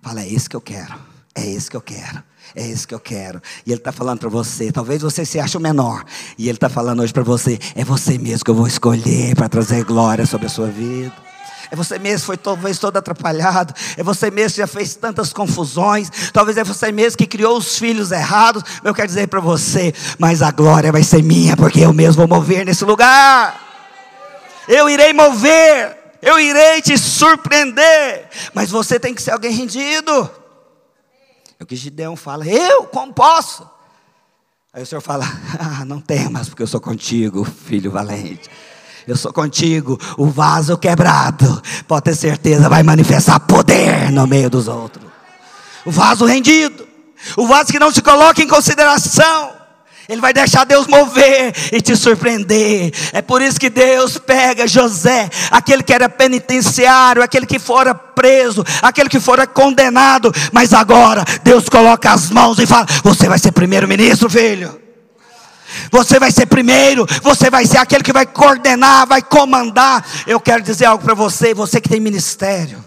Fala, 0.01 0.21
é 0.21 0.31
esse 0.31 0.49
que 0.49 0.55
eu 0.55 0.61
quero. 0.61 1.14
É 1.35 1.45
esse 1.45 1.69
que 1.69 1.75
eu 1.75 1.81
quero. 1.81 2.23
É 2.55 2.65
esse 2.65 2.87
que 2.87 2.95
eu 2.95 2.99
quero. 2.99 3.41
E 3.65 3.71
Ele 3.71 3.79
está 3.79 3.91
falando 3.91 4.19
para 4.19 4.29
você. 4.29 4.71
Talvez 4.71 5.01
você 5.01 5.25
se 5.25 5.37
ache 5.37 5.57
o 5.57 5.59
menor. 5.59 6.05
E 6.37 6.47
Ele 6.47 6.55
está 6.55 6.69
falando 6.69 7.01
hoje 7.01 7.11
para 7.11 7.23
você. 7.23 7.59
É 7.75 7.83
você 7.83 8.17
mesmo 8.17 8.45
que 8.45 8.51
eu 8.51 8.55
vou 8.55 8.67
escolher 8.67 9.35
para 9.35 9.49
trazer 9.49 9.83
glória 9.83 10.25
sobre 10.25 10.47
a 10.47 10.49
sua 10.49 10.67
vida. 10.67 11.13
É 11.69 11.75
você 11.75 11.99
mesmo 11.99 12.19
que 12.19 12.25
foi 12.25 12.37
talvez 12.37 12.79
todo 12.79 12.95
atrapalhado. 12.95 13.73
É 13.97 14.03
você 14.03 14.31
mesmo 14.31 14.51
que 14.51 14.61
já 14.61 14.67
fez 14.67 14.95
tantas 14.95 15.33
confusões. 15.33 16.09
Talvez 16.31 16.57
é 16.57 16.63
você 16.63 16.91
mesmo 16.91 17.17
que 17.17 17.27
criou 17.27 17.57
os 17.57 17.77
filhos 17.77 18.11
errados. 18.11 18.63
Eu 18.81 18.93
quero 18.93 19.07
dizer 19.07 19.27
para 19.27 19.41
você, 19.41 19.93
mas 20.17 20.41
a 20.41 20.51
glória 20.51 20.91
vai 20.91 21.03
ser 21.03 21.21
minha, 21.21 21.57
porque 21.57 21.81
eu 21.81 21.91
mesmo 21.91 22.25
vou 22.25 22.37
mover 22.37 22.65
nesse 22.65 22.85
lugar. 22.85 23.59
Eu 24.67 24.87
irei 24.89 25.11
mover. 25.11 25.97
Eu 26.21 26.39
irei 26.39 26.81
te 26.81 26.97
surpreender. 26.97 28.29
Mas 28.53 28.71
você 28.71 28.99
tem 28.99 29.13
que 29.13 29.21
ser 29.21 29.31
alguém 29.31 29.51
rendido. 29.51 30.44
É 31.59 31.63
o 31.63 31.65
que 31.65 31.75
Gideão 31.75 32.15
fala. 32.15 32.45
Eu, 32.45 32.83
como 32.85 33.13
posso? 33.13 33.67
Aí 34.73 34.83
o 34.83 34.85
Senhor 34.85 35.01
fala: 35.01 35.25
Ah, 35.59 35.85
não 35.85 36.01
temas, 36.01 36.49
porque 36.49 36.63
eu 36.63 36.67
sou 36.67 36.81
contigo, 36.81 37.45
filho 37.45 37.91
valente. 37.91 38.49
Eu 39.07 39.15
sou 39.15 39.31
contigo. 39.31 39.99
O 40.17 40.27
vaso 40.27 40.77
quebrado, 40.77 41.61
pode 41.87 42.05
ter 42.05 42.15
certeza, 42.15 42.67
vai 42.67 42.83
manifestar 42.83 43.39
poder 43.39 44.11
no 44.11 44.27
meio 44.27 44.49
dos 44.49 44.67
outros. 44.67 45.05
O 45.85 45.91
vaso 45.91 46.25
rendido, 46.25 46.87
o 47.37 47.47
vaso 47.47 47.71
que 47.71 47.79
não 47.79 47.91
se 47.91 48.01
coloca 48.01 48.41
em 48.41 48.47
consideração. 48.47 49.64
Ele 50.07 50.21
vai 50.21 50.33
deixar 50.33 50.65
Deus 50.65 50.87
mover 50.87 51.53
e 51.71 51.81
te 51.81 51.95
surpreender. 51.95 52.91
É 53.11 53.21
por 53.21 53.41
isso 53.41 53.59
que 53.59 53.69
Deus 53.69 54.17
pega 54.17 54.67
José, 54.67 55.29
aquele 55.49 55.81
que 55.81 55.93
era 55.93 56.07
penitenciário, 56.07 57.23
aquele 57.23 57.45
que 57.45 57.57
fora 57.57 57.95
preso, 57.95 58.63
aquele 58.81 59.09
que 59.09 59.19
fora 59.19 59.47
condenado, 59.47 60.31
mas 60.51 60.73
agora 60.73 61.25
Deus 61.43 61.67
coloca 61.67 62.11
as 62.11 62.29
mãos 62.29 62.59
e 62.59 62.67
fala: 62.67 62.85
Você 63.03 63.27
vai 63.27 63.39
ser 63.39 63.51
primeiro-ministro, 63.51 64.29
filho. 64.29 64.79
Você 65.91 66.19
vai 66.19 66.31
ser 66.31 66.45
primeiro, 66.45 67.05
você 67.21 67.49
vai 67.49 67.65
ser 67.65 67.77
aquele 67.77 68.03
que 68.03 68.13
vai 68.13 68.25
coordenar, 68.25 69.07
vai 69.07 69.21
comandar. 69.21 70.05
Eu 70.25 70.39
quero 70.39 70.63
dizer 70.63 70.85
algo 70.85 71.03
para 71.03 71.13
você, 71.13 71.53
você 71.53 71.81
que 71.81 71.89
tem 71.89 71.99
ministério. 71.99 72.83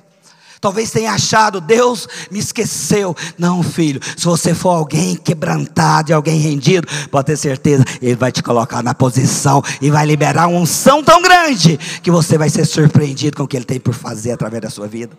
Talvez 0.61 0.91
tenha 0.91 1.12
achado, 1.12 1.61
Deus 1.61 2.09
me 2.31 2.38
esqueceu. 2.38 3.17
Não, 3.38 3.62
filho, 3.62 4.00
se 4.17 4.25
você 4.25 4.55
for 4.55 4.71
alguém 4.71 5.15
quebrantado 5.15 6.11
e 6.11 6.12
alguém 6.12 6.38
rendido, 6.38 6.87
pode 7.11 7.27
ter 7.27 7.37
certeza, 7.37 7.85
Ele 8.03 8.17
vai 8.17 8.33
te 8.33 8.43
colocar 8.43 8.83
na 8.83 8.95
posição 8.95 9.62
e 9.81 9.91
vai 9.91 10.05
liberar 10.05 10.49
uma 10.49 10.59
unção 10.59 11.03
tão 11.03 11.23
grande 11.23 11.79
que 12.03 12.11
você 12.11 12.37
vai 12.37 12.50
ser 12.50 12.65
surpreendido 12.65 13.37
com 13.37 13.45
o 13.45 13.49
que 13.49 13.57
Ele 13.57 13.65
tem 13.65 13.79
por 13.79 13.95
fazer 13.95 14.33
através 14.33 14.62
da 14.62 14.71
sua 14.71 14.88
vida. 14.88 15.17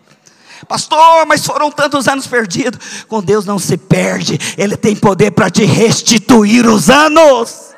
Pastor, 0.68 1.26
mas 1.26 1.46
foram 1.46 1.72
tantos 1.72 2.08
anos 2.08 2.28
perdidos. 2.28 3.06
Com 3.08 3.22
Deus 3.22 3.46
não 3.46 3.58
se 3.58 3.78
perde, 3.78 4.38
Ele 4.58 4.76
tem 4.76 4.96
poder 4.96 5.32
para 5.32 5.50
te 5.50 5.64
restituir 5.64 6.68
os 6.68 6.90
anos. 6.90 7.69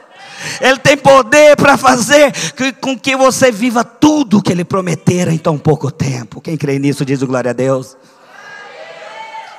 Ele 0.60 0.78
tem 0.78 0.98
poder 0.98 1.56
para 1.56 1.78
fazer 1.78 2.34
com 2.80 2.98
que 2.98 3.16
você 3.16 3.52
viva 3.52 3.84
tudo 3.84 4.42
que 4.42 4.52
Ele 4.52 4.64
prometera 4.64 5.32
em 5.32 5.38
tão 5.38 5.58
pouco 5.58 5.92
tempo. 5.92 6.42
Quem 6.42 6.58
crê 6.58 6.80
nisso 6.80 7.06
diz 7.06 7.22
glória 7.24 7.52
a 7.52 7.54
Deus. 7.54 7.98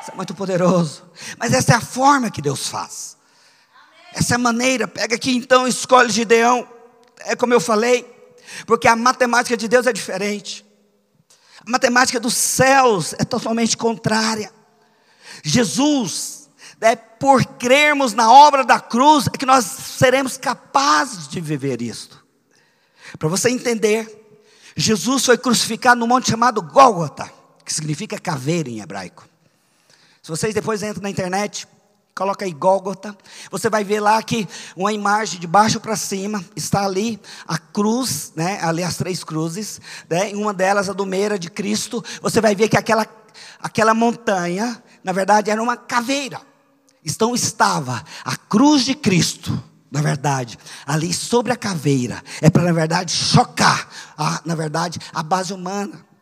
Isso 0.00 0.10
é 0.10 0.14
muito 0.14 0.34
poderoso. 0.34 1.04
Mas 1.38 1.52
essa 1.52 1.72
é 1.72 1.76
a 1.76 1.80
forma 1.80 2.30
que 2.30 2.42
Deus 2.42 2.68
faz. 2.68 3.16
Essa 4.12 4.34
é 4.34 4.36
a 4.36 4.38
maneira. 4.38 4.88
Pega 4.88 5.14
aqui 5.14 5.36
então, 5.36 5.66
escolhe 5.66 6.10
Gideão. 6.10 6.66
É 7.20 7.36
como 7.36 7.54
eu 7.54 7.60
falei, 7.60 8.04
porque 8.66 8.88
a 8.88 8.96
matemática 8.96 9.56
de 9.56 9.68
Deus 9.68 9.86
é 9.86 9.92
diferente. 9.92 10.66
A 11.64 11.70
matemática 11.70 12.18
dos 12.18 12.34
céus 12.34 13.14
é 13.18 13.24
totalmente 13.24 13.76
contrária. 13.76 14.52
Jesus, 15.44 16.50
é 16.80 16.96
por 17.22 17.44
crermos 17.44 18.14
na 18.14 18.32
obra 18.32 18.64
da 18.64 18.80
cruz, 18.80 19.28
é 19.28 19.38
que 19.38 19.46
nós 19.46 19.64
seremos 19.64 20.36
capazes 20.36 21.28
de 21.28 21.40
viver 21.40 21.80
isto. 21.80 22.20
Para 23.16 23.28
você 23.28 23.48
entender, 23.48 24.42
Jesus 24.74 25.24
foi 25.24 25.38
crucificado 25.38 26.00
num 26.00 26.08
monte 26.08 26.28
chamado 26.28 26.60
Gólgota, 26.60 27.32
que 27.64 27.72
significa 27.72 28.18
caveira 28.18 28.68
em 28.68 28.80
hebraico. 28.80 29.24
Se 30.20 30.30
vocês 30.30 30.52
depois 30.52 30.82
entram 30.82 31.00
na 31.00 31.10
internet, 31.10 31.68
Coloca 32.14 32.44
aí 32.44 32.52
Gólgota. 32.52 33.16
Você 33.50 33.70
vai 33.70 33.82
ver 33.84 34.00
lá 34.00 34.22
que 34.22 34.46
uma 34.76 34.92
imagem 34.92 35.40
de 35.40 35.46
baixo 35.46 35.80
para 35.80 35.96
cima 35.96 36.44
está 36.54 36.84
ali 36.84 37.18
a 37.48 37.56
cruz, 37.56 38.34
né? 38.36 38.58
Ali 38.60 38.82
as 38.82 38.98
três 38.98 39.24
cruzes, 39.24 39.80
né? 40.10 40.28
Em 40.28 40.36
uma 40.36 40.52
delas 40.52 40.90
a 40.90 40.92
do 40.92 41.06
meira 41.06 41.38
de 41.38 41.48
Cristo. 41.48 42.04
Você 42.20 42.38
vai 42.38 42.54
ver 42.54 42.68
que 42.68 42.76
aquela 42.76 43.06
aquela 43.62 43.94
montanha, 43.94 44.82
na 45.02 45.12
verdade, 45.12 45.50
era 45.50 45.62
uma 45.62 45.74
caveira. 45.74 46.51
Então 47.04 47.34
estava 47.34 48.04
a 48.24 48.36
cruz 48.36 48.84
de 48.84 48.94
Cristo, 48.94 49.62
na 49.90 50.00
verdade, 50.00 50.58
ali 50.86 51.12
sobre 51.12 51.52
a 51.52 51.56
caveira. 51.56 52.22
É 52.40 52.48
para 52.48 52.62
na 52.62 52.72
verdade 52.72 53.12
chocar, 53.12 53.88
a, 54.16 54.40
na 54.44 54.54
verdade, 54.54 54.98
a 55.12 55.22
base 55.22 55.52
humana 55.52 56.12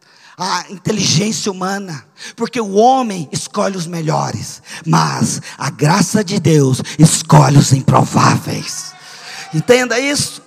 a 0.41 0.65
inteligência 0.71 1.53
humana, 1.53 2.03
porque 2.35 2.59
o 2.59 2.73
homem 2.73 3.29
escolhe 3.31 3.77
os 3.77 3.87
melhores, 3.87 4.63
mas 4.87 5.43
a 5.59 5.69
graça 5.69 6.25
de 6.25 6.41
Deus 6.41 6.81
escolhe 6.99 7.59
os 7.59 7.75
improváveis. 7.75 8.95
Entenda 9.53 10.01
isso. 10.01 10.41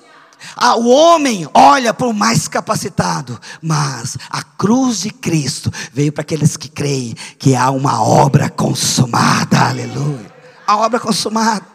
Ah, 0.55 0.75
o 0.75 0.87
homem 0.87 1.47
olha 1.53 1.93
para 1.93 2.07
o 2.07 2.13
mais 2.13 2.47
capacitado, 2.47 3.39
mas 3.61 4.17
a 4.29 4.43
cruz 4.43 5.01
de 5.01 5.09
Cristo 5.09 5.71
veio 5.91 6.11
para 6.11 6.21
aqueles 6.21 6.57
que 6.57 6.69
creem 6.69 7.15
que 7.37 7.55
há 7.55 7.69
uma 7.71 8.03
obra 8.03 8.49
consumada, 8.49 9.59
aleluia. 9.59 10.31
A 10.65 10.77
obra 10.77 10.99
consumada. 10.99 11.73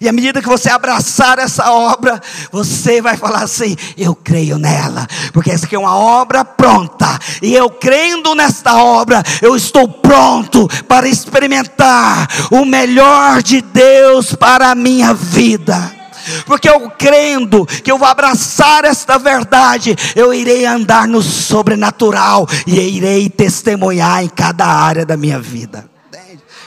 E 0.00 0.08
à 0.08 0.12
medida 0.12 0.42
que 0.42 0.48
você 0.48 0.68
abraçar 0.68 1.38
essa 1.38 1.70
obra, 1.70 2.20
você 2.52 3.00
vai 3.00 3.16
falar 3.16 3.42
assim: 3.42 3.76
Eu 3.96 4.14
creio 4.14 4.58
nela, 4.58 5.06
porque 5.32 5.50
essa 5.50 5.64
aqui 5.64 5.74
é 5.74 5.78
uma 5.78 5.96
obra 5.96 6.44
pronta, 6.44 7.18
e 7.40 7.54
eu 7.54 7.70
crendo 7.70 8.34
nesta 8.34 8.76
obra, 8.76 9.22
eu 9.40 9.56
estou 9.56 9.88
pronto 9.88 10.68
para 10.86 11.08
experimentar 11.08 12.28
o 12.50 12.64
melhor 12.64 13.42
de 13.42 13.62
Deus 13.62 14.34
para 14.34 14.70
a 14.70 14.74
minha 14.74 15.14
vida. 15.14 15.95
Porque 16.44 16.68
eu 16.68 16.90
crendo 16.90 17.66
que 17.66 17.90
eu 17.90 17.98
vou 17.98 18.08
abraçar 18.08 18.84
esta 18.84 19.18
verdade, 19.18 19.94
eu 20.14 20.32
irei 20.32 20.66
andar 20.66 21.06
no 21.06 21.22
sobrenatural 21.22 22.46
e 22.66 22.78
irei 22.78 23.28
testemunhar 23.28 24.22
em 24.22 24.28
cada 24.28 24.66
área 24.66 25.04
da 25.04 25.16
minha 25.16 25.40
vida. 25.40 25.88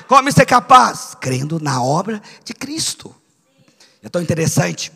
Como 0.07 0.31
ser 0.31 0.45
capaz? 0.45 1.15
Crendo 1.19 1.59
na 1.59 1.83
obra 1.83 2.19
de 2.43 2.53
Cristo. 2.53 3.15
É 4.01 4.09
tão 4.09 4.21
interessante 4.21 4.91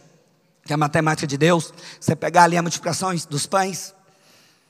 que 0.66 0.74
a 0.74 0.78
matemática 0.78 1.28
de 1.28 1.38
Deus, 1.38 1.74
você 2.00 2.16
pegar 2.16 2.46
ali 2.46 2.58
a 2.58 2.62
multiplicação 2.62 3.14
dos 3.30 3.46
pães, 3.46 3.94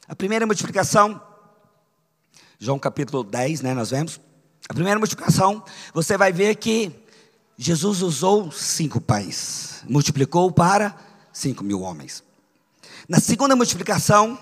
a 0.08 0.16
primeira 0.16 0.46
multiplicação, 0.46 1.22
João 2.60 2.78
capítulo 2.78 3.24
10, 3.24 3.62
né, 3.62 3.74
nós 3.74 3.92
vemos, 3.92 4.20
a 4.68 4.74
primeira 4.74 5.00
multiplicação, 5.00 5.64
você 5.94 6.18
vai 6.18 6.34
ver 6.34 6.56
que 6.56 6.92
Jesus 7.58 8.02
usou 8.02 8.52
cinco 8.52 9.00
pães, 9.00 9.84
multiplicou 9.88 10.52
para 10.52 10.96
cinco 11.32 11.64
mil 11.64 11.82
homens. 11.82 12.24
Na 13.08 13.20
segunda 13.20 13.56
multiplicação, 13.56 14.38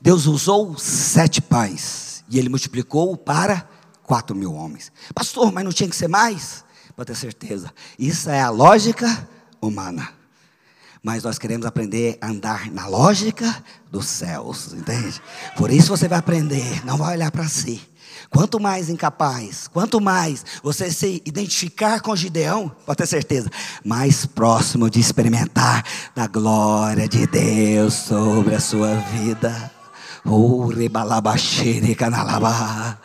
Deus 0.00 0.26
usou 0.26 0.76
sete 0.76 1.40
pães, 1.40 2.24
e 2.28 2.38
ele 2.38 2.48
multiplicou 2.48 3.16
para 3.16 3.68
quatro 4.02 4.34
mil 4.34 4.52
homens. 4.52 4.92
Pastor, 5.14 5.52
mas 5.52 5.64
não 5.64 5.72
tinha 5.72 5.88
que 5.88 5.96
ser 5.96 6.08
mais? 6.08 6.64
Pode 6.94 7.06
ter 7.06 7.16
certeza. 7.16 7.72
Isso 7.98 8.28
é 8.28 8.40
a 8.40 8.50
lógica 8.50 9.28
humana. 9.60 10.12
Mas 11.02 11.24
nós 11.24 11.36
queremos 11.36 11.66
aprender 11.66 12.16
a 12.20 12.28
andar 12.28 12.70
na 12.70 12.86
lógica 12.86 13.62
dos 13.90 14.06
céus, 14.06 14.72
entende? 14.72 15.20
Por 15.56 15.70
isso 15.70 15.88
você 15.88 16.06
vai 16.06 16.18
aprender, 16.18 16.84
não 16.86 16.96
vai 16.96 17.16
olhar 17.16 17.30
para 17.32 17.48
si. 17.48 17.80
Quanto 18.30 18.60
mais 18.60 18.88
incapaz, 18.88 19.68
quanto 19.68 20.00
mais 20.00 20.44
você 20.62 20.92
se 20.92 21.20
identificar 21.26 22.00
com 22.00 22.14
Gideão, 22.14 22.70
pode 22.86 22.98
ter 22.98 23.06
certeza, 23.06 23.50
mais 23.84 24.24
próximo 24.24 24.88
de 24.88 25.00
experimentar 25.00 25.84
da 26.14 26.26
glória 26.28 27.08
de 27.08 27.26
Deus 27.26 27.94
sobre 27.94 28.54
a 28.54 28.60
sua 28.60 28.94
vida. 28.94 29.70
Oh, 30.24 30.66
rebalabaxere 30.66 31.96
canalabá. 31.96 32.96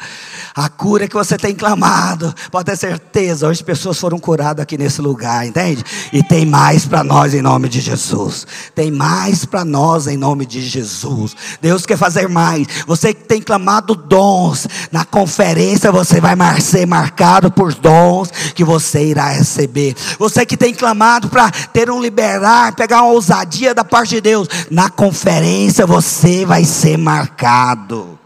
A 0.55 0.69
cura 0.69 1.07
que 1.07 1.15
você 1.15 1.37
tem 1.37 1.53
clamado, 1.53 2.33
pode 2.51 2.65
ter 2.65 2.77
certeza, 2.77 3.47
hoje 3.47 3.63
pessoas 3.63 3.99
foram 3.99 4.19
curadas 4.19 4.63
aqui 4.63 4.77
nesse 4.77 5.01
lugar, 5.01 5.45
entende? 5.45 5.83
E 6.11 6.23
tem 6.23 6.45
mais 6.45 6.85
para 6.85 7.03
nós 7.03 7.33
em 7.33 7.41
nome 7.41 7.69
de 7.69 7.79
Jesus. 7.79 8.45
Tem 8.73 8.91
mais 8.91 9.45
para 9.45 9.63
nós 9.63 10.07
em 10.07 10.17
nome 10.17 10.45
de 10.45 10.61
Jesus. 10.61 11.35
Deus 11.61 11.85
quer 11.85 11.97
fazer 11.97 12.27
mais. 12.27 12.67
Você 12.85 13.13
que 13.13 13.23
tem 13.23 13.41
clamado 13.41 13.95
dons, 13.95 14.67
na 14.91 15.05
conferência 15.05 15.91
você 15.91 16.19
vai 16.19 16.35
ser 16.61 16.85
marcado 16.85 17.51
por 17.51 17.73
dons 17.73 18.29
que 18.53 18.63
você 18.63 19.05
irá 19.05 19.29
receber. 19.29 19.95
Você 20.19 20.45
que 20.45 20.57
tem 20.57 20.73
clamado 20.73 21.29
para 21.29 21.49
ter 21.51 21.89
um 21.89 22.01
liberar, 22.01 22.75
pegar 22.75 23.01
uma 23.01 23.11
ousadia 23.11 23.73
da 23.73 23.83
parte 23.83 24.15
de 24.15 24.21
Deus, 24.21 24.47
na 24.69 24.89
conferência 24.89 25.85
você 25.85 26.45
vai 26.45 26.63
ser 26.63 26.97
marcado. 26.97 28.16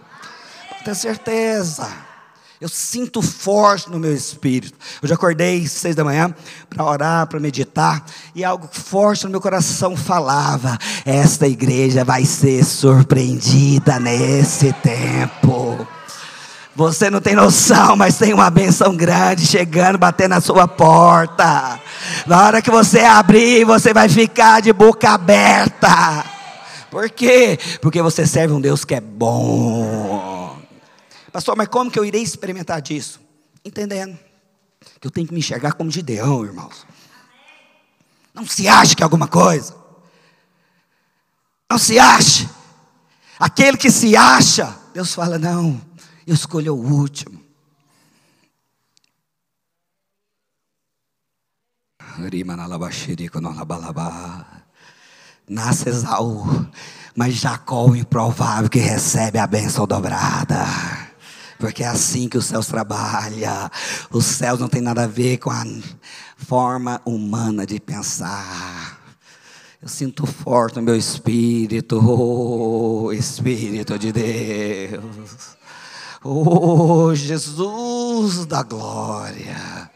Ter 0.83 0.95
certeza. 0.95 1.87
Eu 2.61 2.69
sinto 2.69 3.23
forte 3.23 3.89
no 3.89 3.97
meu 3.97 4.13
espírito. 4.13 4.77
Eu 5.01 5.09
já 5.09 5.15
acordei 5.15 5.67
seis 5.67 5.95
da 5.95 6.03
manhã 6.03 6.33
para 6.69 6.85
orar, 6.85 7.25
para 7.25 7.39
meditar, 7.39 8.05
e 8.35 8.43
algo 8.43 8.69
forte 8.71 9.23
no 9.23 9.31
meu 9.31 9.41
coração 9.41 9.97
falava: 9.97 10.77
esta 11.03 11.47
igreja 11.47 12.05
vai 12.05 12.23
ser 12.23 12.63
surpreendida 12.63 13.99
nesse 13.99 14.71
tempo. 14.73 15.87
Você 16.75 17.09
não 17.09 17.19
tem 17.19 17.35
noção, 17.35 17.95
mas 17.95 18.17
tem 18.17 18.31
uma 18.31 18.49
benção 18.49 18.95
grande 18.95 19.45
chegando, 19.45 19.97
batendo 19.97 20.29
na 20.29 20.41
sua 20.41 20.67
porta. 20.67 21.79
Na 22.27 22.45
hora 22.45 22.61
que 22.61 22.71
você 22.71 22.99
abrir, 22.99 23.65
você 23.65 23.91
vai 23.91 24.07
ficar 24.07 24.61
de 24.61 24.71
boca 24.71 25.09
aberta. 25.09 26.23
Por 26.91 27.09
quê? 27.09 27.57
Porque 27.81 28.01
você 28.01 28.27
serve 28.27 28.53
um 28.53 28.61
Deus 28.61 28.85
que 28.85 28.93
é 28.93 29.01
bom. 29.01 30.30
Pastor, 31.31 31.55
mas 31.55 31.67
como 31.67 31.89
que 31.89 31.97
eu 31.97 32.05
irei 32.05 32.21
experimentar 32.21 32.81
disso? 32.81 33.21
Entendendo 33.63 34.17
que 34.99 35.07
eu 35.07 35.11
tenho 35.11 35.27
que 35.27 35.33
me 35.33 35.39
enxergar 35.39 35.73
como 35.73 35.89
Gideão, 35.89 36.43
irmãos. 36.43 36.85
Não 38.33 38.45
se 38.45 38.67
ache 38.67 38.95
que 38.95 39.03
é 39.03 39.05
alguma 39.05 39.27
coisa. 39.27 39.75
Não 41.69 41.77
se 41.77 41.97
ache. 41.99 42.49
Aquele 43.39 43.77
que 43.77 43.89
se 43.89 44.15
acha, 44.15 44.77
Deus 44.93 45.13
fala: 45.13 45.39
não, 45.39 45.81
eu 46.27 46.33
escolho 46.33 46.75
o 46.75 46.93
último. 46.93 47.41
Nasce 55.47 55.89
Esaú, 55.89 56.45
mas 57.15 57.35
Jacó 57.35 57.87
o 57.87 57.95
improvável 57.95 58.69
que 58.69 58.79
recebe 58.79 59.37
a 59.37 59.47
bênção 59.47 59.87
dobrada. 59.87 60.65
Porque 61.61 61.83
é 61.83 61.87
assim 61.87 62.27
que 62.27 62.39
os 62.39 62.45
céus 62.45 62.65
trabalham. 62.65 63.69
Os 64.09 64.25
céus 64.25 64.59
não 64.59 64.67
tem 64.67 64.81
nada 64.81 65.03
a 65.03 65.07
ver 65.07 65.37
com 65.37 65.51
a 65.51 65.63
forma 66.35 66.99
humana 67.05 67.67
de 67.67 67.79
pensar. 67.79 68.99
Eu 69.79 69.87
sinto 69.87 70.25
forte 70.25 70.77
no 70.77 70.81
meu 70.81 70.95
espírito, 70.95 71.99
oh, 72.03 73.13
Espírito 73.13 73.97
de 73.99 74.11
Deus. 74.11 75.55
Oh, 76.23 77.13
Jesus 77.13 78.47
da 78.47 78.63
glória. 78.63 79.89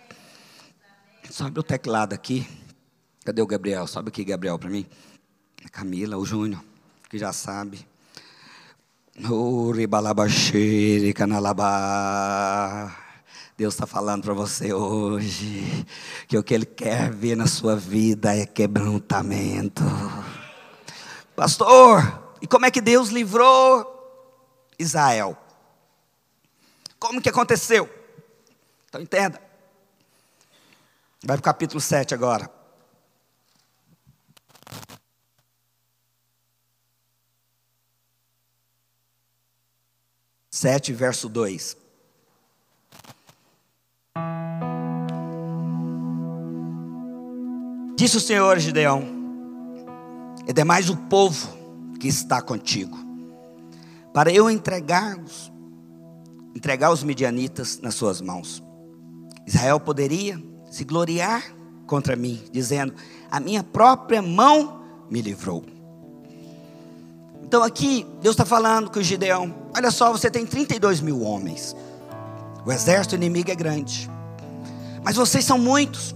Sobe 1.32 1.60
o 1.60 1.64
teclado 1.64 2.14
aqui. 2.14 2.48
Cadê 3.26 3.42
o 3.42 3.48
Gabriel? 3.48 3.88
Sobe 3.88 4.10
aqui, 4.10 4.24
Gabriel, 4.24 4.60
para 4.60 4.70
mim. 4.70 4.86
Camila, 5.72 6.16
o 6.16 6.26
Júnior, 6.26 6.64
que 7.10 7.18
já 7.18 7.34
sabe. 7.34 7.88
Deus 13.58 13.74
está 13.74 13.88
falando 13.88 14.24
para 14.24 14.34
você 14.34 14.74
hoje 14.74 15.86
que 16.28 16.38
o 16.38 16.44
que 16.44 16.54
Ele 16.54 16.66
quer 16.66 17.14
ver 17.14 17.38
na 17.38 17.48
sua 17.48 17.78
vida 17.78 18.36
é 18.36 18.46
quebrantamento. 18.46 19.84
Pastor, 21.34 22.36
e 22.42 22.48
como 22.48 22.66
é 22.66 22.72
que 22.72 22.82
Deus 22.82 23.08
livrou 23.08 23.90
Israel? 24.78 25.38
Como 27.00 27.22
que 27.22 27.30
aconteceu? 27.30 27.90
Então 28.90 29.02
entenda. 29.02 29.42
Vai 31.24 31.38
para 31.38 31.40
o 31.40 31.44
capítulo 31.44 31.80
7 31.80 32.14
agora. 32.14 32.52
7, 40.56 40.94
verso 40.94 41.28
2. 41.28 41.76
Disse 47.98 48.16
o 48.16 48.22
Senhor 48.22 48.58
Gideão: 48.60 49.04
É 50.48 50.54
demais 50.54 50.90
o 50.90 50.96
povo 50.96 51.50
que 52.00 52.08
está 52.08 52.42
contigo, 52.42 52.98
para 54.14 54.32
eu 54.32 54.50
entregar-os, 54.50 55.52
entregar 56.56 56.90
os 56.90 57.04
midianitas 57.04 57.80
nas 57.82 57.96
suas 57.96 58.22
mãos. 58.22 58.64
Israel 59.46 59.78
poderia 59.78 60.42
se 60.72 60.86
gloriar 60.86 61.44
contra 61.86 62.16
mim, 62.16 62.42
dizendo: 62.50 62.94
A 63.30 63.42
minha 63.42 63.62
própria 63.62 64.22
mão 64.22 64.86
me 65.12 65.22
livrou. 65.22 65.75
Então 67.46 67.62
aqui, 67.62 68.08
Deus 68.22 68.34
está 68.34 68.44
falando 68.44 68.90
com 68.90 69.00
o 69.00 69.04
Gideão: 69.04 69.54
olha 69.76 69.92
só, 69.92 70.12
você 70.12 70.32
tem 70.32 70.46
32 70.46 71.00
mil 71.00 71.22
homens, 71.22 71.76
o 72.66 72.72
exército 72.72 73.16
inimigo 73.16 73.52
é 73.52 73.56
grande, 73.56 74.10
mas 75.04 75.16
vocês 75.16 75.46
são 75.46 75.60
muitos, 75.60 76.16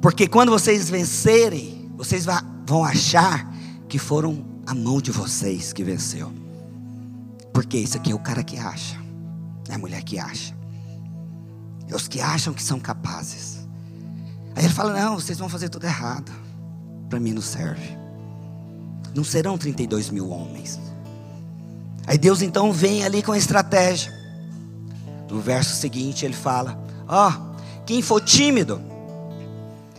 porque 0.00 0.28
quando 0.28 0.50
vocês 0.50 0.88
vencerem, 0.88 1.90
vocês 1.96 2.24
vão 2.64 2.84
achar 2.84 3.52
que 3.88 3.98
foram 3.98 4.44
a 4.64 4.74
mão 4.74 5.00
de 5.00 5.10
vocês 5.10 5.72
que 5.72 5.82
venceu, 5.82 6.32
porque 7.52 7.76
isso 7.76 7.96
aqui 7.96 8.12
é 8.12 8.14
o 8.14 8.20
cara 8.20 8.44
que 8.44 8.58
acha, 8.58 8.96
é 9.68 9.74
a 9.74 9.78
mulher 9.78 10.04
que 10.04 10.20
acha, 10.20 10.56
é 11.88 11.96
os 11.96 12.06
que 12.06 12.20
acham 12.20 12.54
que 12.54 12.62
são 12.62 12.78
capazes. 12.78 13.66
Aí 14.54 14.64
ele 14.64 14.72
fala: 14.72 14.92
não, 14.92 15.18
vocês 15.18 15.36
vão 15.36 15.48
fazer 15.48 15.68
tudo 15.68 15.84
errado, 15.84 16.30
para 17.10 17.18
mim 17.18 17.32
não 17.32 17.42
serve 17.42 18.05
não 19.16 19.24
serão 19.24 19.56
32 19.56 20.10
mil 20.10 20.30
homens. 20.30 20.78
Aí 22.06 22.18
Deus 22.18 22.42
então 22.42 22.72
vem 22.72 23.02
ali 23.02 23.22
com 23.22 23.32
a 23.32 23.38
estratégia. 23.38 24.12
No 25.30 25.40
verso 25.40 25.74
seguinte 25.74 26.24
ele 26.24 26.34
fala: 26.34 26.78
Ó, 27.08 27.28
oh, 27.28 27.82
quem 27.84 28.02
for 28.02 28.20
tímido 28.20 28.80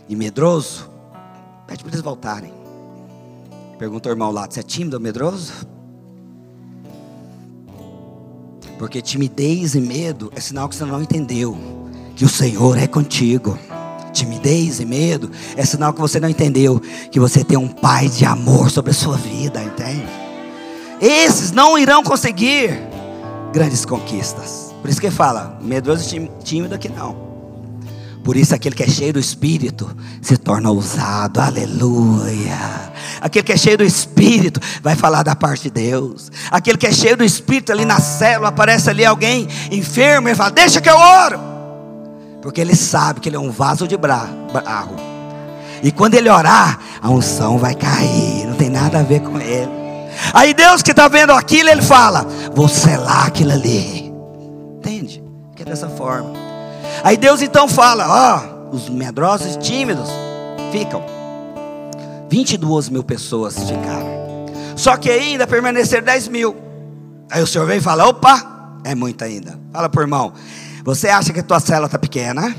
e 0.08 0.16
medroso, 0.16 0.88
pede 1.66 1.82
para 1.82 1.92
eles 1.92 2.00
voltarem. 2.00 2.52
Pergunta 3.78 4.08
o 4.08 4.12
irmão 4.12 4.30
lá: 4.30 4.46
você 4.48 4.60
é 4.60 4.62
tímido 4.62 4.96
ou 4.96 5.02
medroso? 5.02 5.52
Porque 8.78 9.02
timidez 9.02 9.74
e 9.74 9.80
medo 9.80 10.32
é 10.36 10.40
sinal 10.40 10.68
que 10.68 10.76
você 10.76 10.84
não 10.84 11.02
entendeu 11.02 11.58
que 12.14 12.24
o 12.24 12.28
Senhor 12.28 12.78
é 12.78 12.86
contigo 12.86 13.58
timidez 14.18 14.80
e 14.80 14.84
medo, 14.84 15.30
é 15.56 15.64
sinal 15.64 15.92
que 15.92 16.00
você 16.00 16.18
não 16.18 16.28
entendeu 16.28 16.80
que 17.10 17.20
você 17.20 17.44
tem 17.44 17.56
um 17.56 17.68
pai 17.68 18.08
de 18.08 18.24
amor 18.24 18.70
sobre 18.70 18.90
a 18.90 18.94
sua 18.94 19.16
vida, 19.16 19.62
entende? 19.62 20.06
Esses 21.00 21.52
não 21.52 21.78
irão 21.78 22.02
conseguir 22.02 22.80
grandes 23.52 23.84
conquistas. 23.84 24.74
Por 24.80 24.90
isso 24.90 25.00
que 25.00 25.10
fala, 25.10 25.58
medroso 25.62 26.14
e 26.14 26.30
tímido 26.42 26.74
aqui 26.74 26.88
não. 26.88 27.28
Por 28.24 28.36
isso 28.36 28.54
aquele 28.54 28.74
que 28.74 28.82
é 28.82 28.88
cheio 28.88 29.12
do 29.12 29.18
Espírito 29.18 29.88
se 30.20 30.36
torna 30.36 30.70
ousado, 30.70 31.40
aleluia. 31.40 32.92
Aquele 33.20 33.44
que 33.44 33.52
é 33.52 33.56
cheio 33.56 33.78
do 33.78 33.84
Espírito 33.84 34.60
vai 34.82 34.94
falar 34.94 35.22
da 35.22 35.34
parte 35.34 35.64
de 35.64 35.70
Deus. 35.70 36.30
Aquele 36.50 36.76
que 36.76 36.86
é 36.86 36.92
cheio 36.92 37.16
do 37.16 37.24
Espírito 37.24 37.72
ali 37.72 37.84
na 37.84 38.00
célula, 38.00 38.48
aparece 38.48 38.90
ali 38.90 39.04
alguém 39.04 39.48
enfermo 39.70 40.28
e 40.28 40.34
fala: 40.34 40.50
Deixa 40.50 40.80
que 40.80 40.90
eu 40.90 40.96
oro. 40.96 41.47
Porque 42.40 42.60
ele 42.60 42.76
sabe 42.76 43.20
que 43.20 43.28
ele 43.28 43.36
é 43.36 43.40
um 43.40 43.50
vaso 43.50 43.86
de 43.88 43.96
barro. 43.96 44.96
E 45.82 45.92
quando 45.92 46.14
ele 46.14 46.28
orar, 46.28 46.78
a 47.00 47.10
unção 47.10 47.58
vai 47.58 47.74
cair. 47.74 48.46
Não 48.46 48.54
tem 48.54 48.70
nada 48.70 49.00
a 49.00 49.02
ver 49.02 49.20
com 49.20 49.40
ele. 49.40 49.70
Aí 50.32 50.52
Deus 50.52 50.82
que 50.82 50.90
está 50.90 51.08
vendo 51.08 51.32
aquilo, 51.32 51.68
ele 51.68 51.82
fala: 51.82 52.26
Vou 52.54 52.68
selar 52.68 53.26
aquilo 53.26 53.52
ali. 53.52 54.12
Entende? 54.78 55.22
Que 55.54 55.62
é 55.62 55.66
dessa 55.66 55.88
forma. 55.88 56.32
Aí 57.02 57.16
Deus 57.16 57.42
então 57.42 57.68
fala: 57.68 58.06
Ó, 58.08 58.74
os 58.74 58.88
medrosos 58.88 59.56
tímidos 59.56 60.08
ficam. 60.72 61.02
22 62.30 62.88
mil 62.88 63.02
pessoas 63.02 63.58
ficaram. 63.58 64.18
Só 64.76 64.96
que 64.96 65.10
ainda 65.10 65.46
permaneceram 65.46 66.04
10 66.04 66.28
mil. 66.28 66.56
Aí 67.30 67.42
o 67.42 67.46
Senhor 67.46 67.66
vem 67.66 67.78
e 67.78 67.80
fala: 67.80 68.06
Opa, 68.06 68.78
é 68.84 68.94
muito 68.94 69.24
ainda. 69.24 69.58
Fala 69.72 69.88
por 69.88 70.02
irmão. 70.02 70.32
Você 70.88 71.08
acha 71.08 71.34
que 71.34 71.40
a 71.40 71.42
tua 71.42 71.60
célula 71.60 71.84
está 71.84 71.98
pequena? 71.98 72.56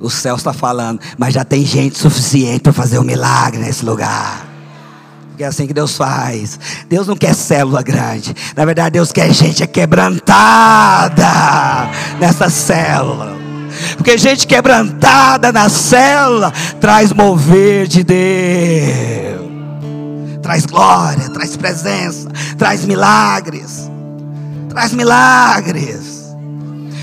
O 0.00 0.10
céu 0.10 0.34
está 0.34 0.52
falando, 0.52 0.98
mas 1.16 1.32
já 1.32 1.44
tem 1.44 1.64
gente 1.64 1.96
suficiente 1.96 2.58
para 2.58 2.72
fazer 2.72 2.98
um 2.98 3.04
milagre 3.04 3.60
nesse 3.60 3.84
lugar. 3.84 4.44
Porque 5.28 5.44
é 5.44 5.46
assim 5.46 5.64
que 5.64 5.72
Deus 5.72 5.96
faz. 5.96 6.58
Deus 6.88 7.06
não 7.06 7.16
quer 7.16 7.36
célula 7.36 7.84
grande. 7.84 8.34
Na 8.56 8.64
verdade, 8.64 8.94
Deus 8.94 9.12
quer 9.12 9.32
gente 9.32 9.64
quebrantada 9.68 11.22
nessa 12.18 12.50
célula. 12.50 13.36
Porque 13.96 14.18
gente 14.18 14.44
quebrantada 14.44 15.52
na 15.52 15.68
célula 15.68 16.52
traz 16.80 17.12
mover 17.12 17.86
de 17.86 18.02
Deus. 18.02 19.46
Traz 20.42 20.66
glória, 20.66 21.30
traz 21.30 21.56
presença, 21.56 22.28
traz 22.58 22.84
milagres 22.84 23.88
traz 24.76 24.92
milagres. 24.92 26.36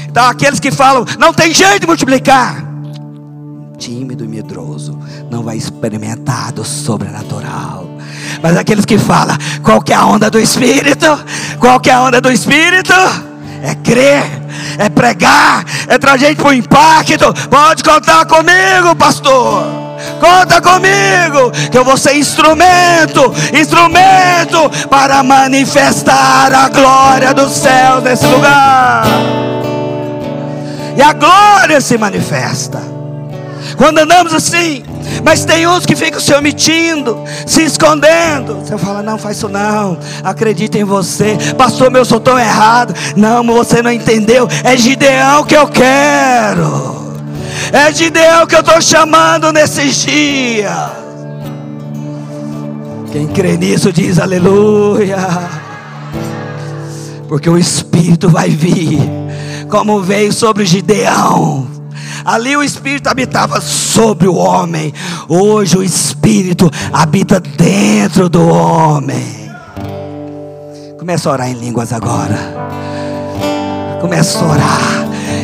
Então, 0.08 0.24
aqueles 0.26 0.60
que 0.60 0.70
falam, 0.70 1.04
não 1.18 1.34
tem 1.34 1.52
jeito 1.52 1.82
de 1.82 1.88
multiplicar, 1.88 2.64
tímido 3.80 4.24
e 4.24 4.28
medroso 4.28 5.00
não 5.32 5.42
vai 5.42 5.58
experimentar 5.58 6.52
do 6.54 6.64
sobrenatural. 6.64 7.90
Mas 8.44 8.56
aqueles 8.58 8.86
que 8.86 9.00
falam, 9.00 9.36
qual 9.64 9.82
que 9.82 9.92
é 9.92 9.96
a 9.96 10.06
onda 10.06 10.30
do 10.30 10.40
Espírito? 10.40 11.08
Qual 11.60 11.80
que 11.80 11.90
é 11.90 11.94
a 11.94 12.02
onda 12.04 12.22
do 12.22 12.32
Espírito? 12.32 12.94
É 13.64 13.74
crer, 13.74 14.24
é 14.78 14.88
pregar, 14.90 15.66
é 15.88 15.98
trazer 15.98 16.28
gente 16.28 16.38
para 16.38 16.50
o 16.50 16.54
impacto. 16.54 17.34
Pode 17.50 17.84
contar 17.84 18.24
comigo, 18.28 18.96
pastor. 18.96 19.93
Conta 20.20 20.62
comigo, 20.62 21.52
que 21.72 21.78
eu 21.78 21.84
vou 21.84 21.98
ser 21.98 22.16
instrumento, 22.16 23.34
instrumento 23.54 24.88
para 24.90 25.22
manifestar 25.24 26.54
a 26.54 26.70
glória 26.70 27.34
dos 27.34 27.52
céus 27.54 28.04
nesse 28.04 28.26
lugar. 28.26 29.06
E 30.96 31.02
a 31.02 31.14
glória 31.14 31.82
se 31.82 31.98
manifesta. 31.98 32.82
Quando 33.78 34.00
andamos 34.00 34.34
assim, 34.34 34.84
mas 35.24 35.46
tem 35.46 35.68
uns 35.68 35.86
que 35.86 35.96
ficam 35.96 36.20
se 36.20 36.34
omitindo, 36.34 37.24
se 37.46 37.64
escondendo. 37.64 38.56
Você 38.56 38.78
fala, 38.78 39.02
não 39.02 39.18
faz 39.18 39.38
isso 39.38 39.50
não. 39.50 39.98
Acredita 40.24 40.78
em 40.78 40.84
você. 40.84 41.38
Pastor, 41.58 41.90
meu 41.90 42.06
sou 42.06 42.20
tão 42.20 42.38
errado. 42.38 42.94
Não, 43.16 43.44
você 43.44 43.82
não 43.82 43.92
entendeu. 43.92 44.48
É 44.64 44.78
Gideão 44.78 45.44
que 45.44 45.56
eu 45.56 45.68
quero. 45.68 47.03
É 47.72 47.92
de 47.92 48.10
Deus 48.10 48.46
que 48.48 48.56
eu 48.56 48.60
estou 48.60 48.82
chamando 48.82 49.52
nesses 49.52 49.96
dias. 49.96 51.04
Quem 53.12 53.28
crê 53.28 53.58
nisso 53.58 53.92
diz 53.92 54.20
aleluia. 54.20 55.18
Porque 57.28 57.50
o 57.50 57.58
Espírito 57.58 58.30
vai 58.30 58.50
vir, 58.50 59.00
como 59.70 60.02
veio 60.02 60.34
sobre 60.34 60.66
Gideão. 60.66 61.68
Ali 62.26 62.56
o 62.56 62.64
Espírito 62.64 63.08
habitava 63.08 63.60
sobre 63.60 64.28
o 64.28 64.36
homem. 64.36 64.94
Hoje 65.28 65.78
o 65.78 65.84
Espírito 65.84 66.72
habita 66.92 67.40
dentro 67.40 68.30
do 68.30 68.48
homem. 68.48 69.52
Começa 70.98 71.30
a 71.30 71.34
orar 71.34 71.50
em 71.50 71.54
línguas 71.54 71.92
agora. 71.92 72.38
Começa 74.00 74.40
a 74.40 74.48
orar. 74.48 75.03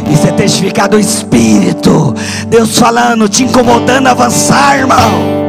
Isso 0.10 0.28
é 0.28 0.32
testificar 0.32 0.90
do 0.90 1.00
Espírito. 1.00 2.16
Deus 2.48 2.78
falando, 2.78 3.30
te 3.30 3.44
incomodando 3.44 4.08
a 4.08 4.12
avançar, 4.12 4.78
irmão. 4.78 5.40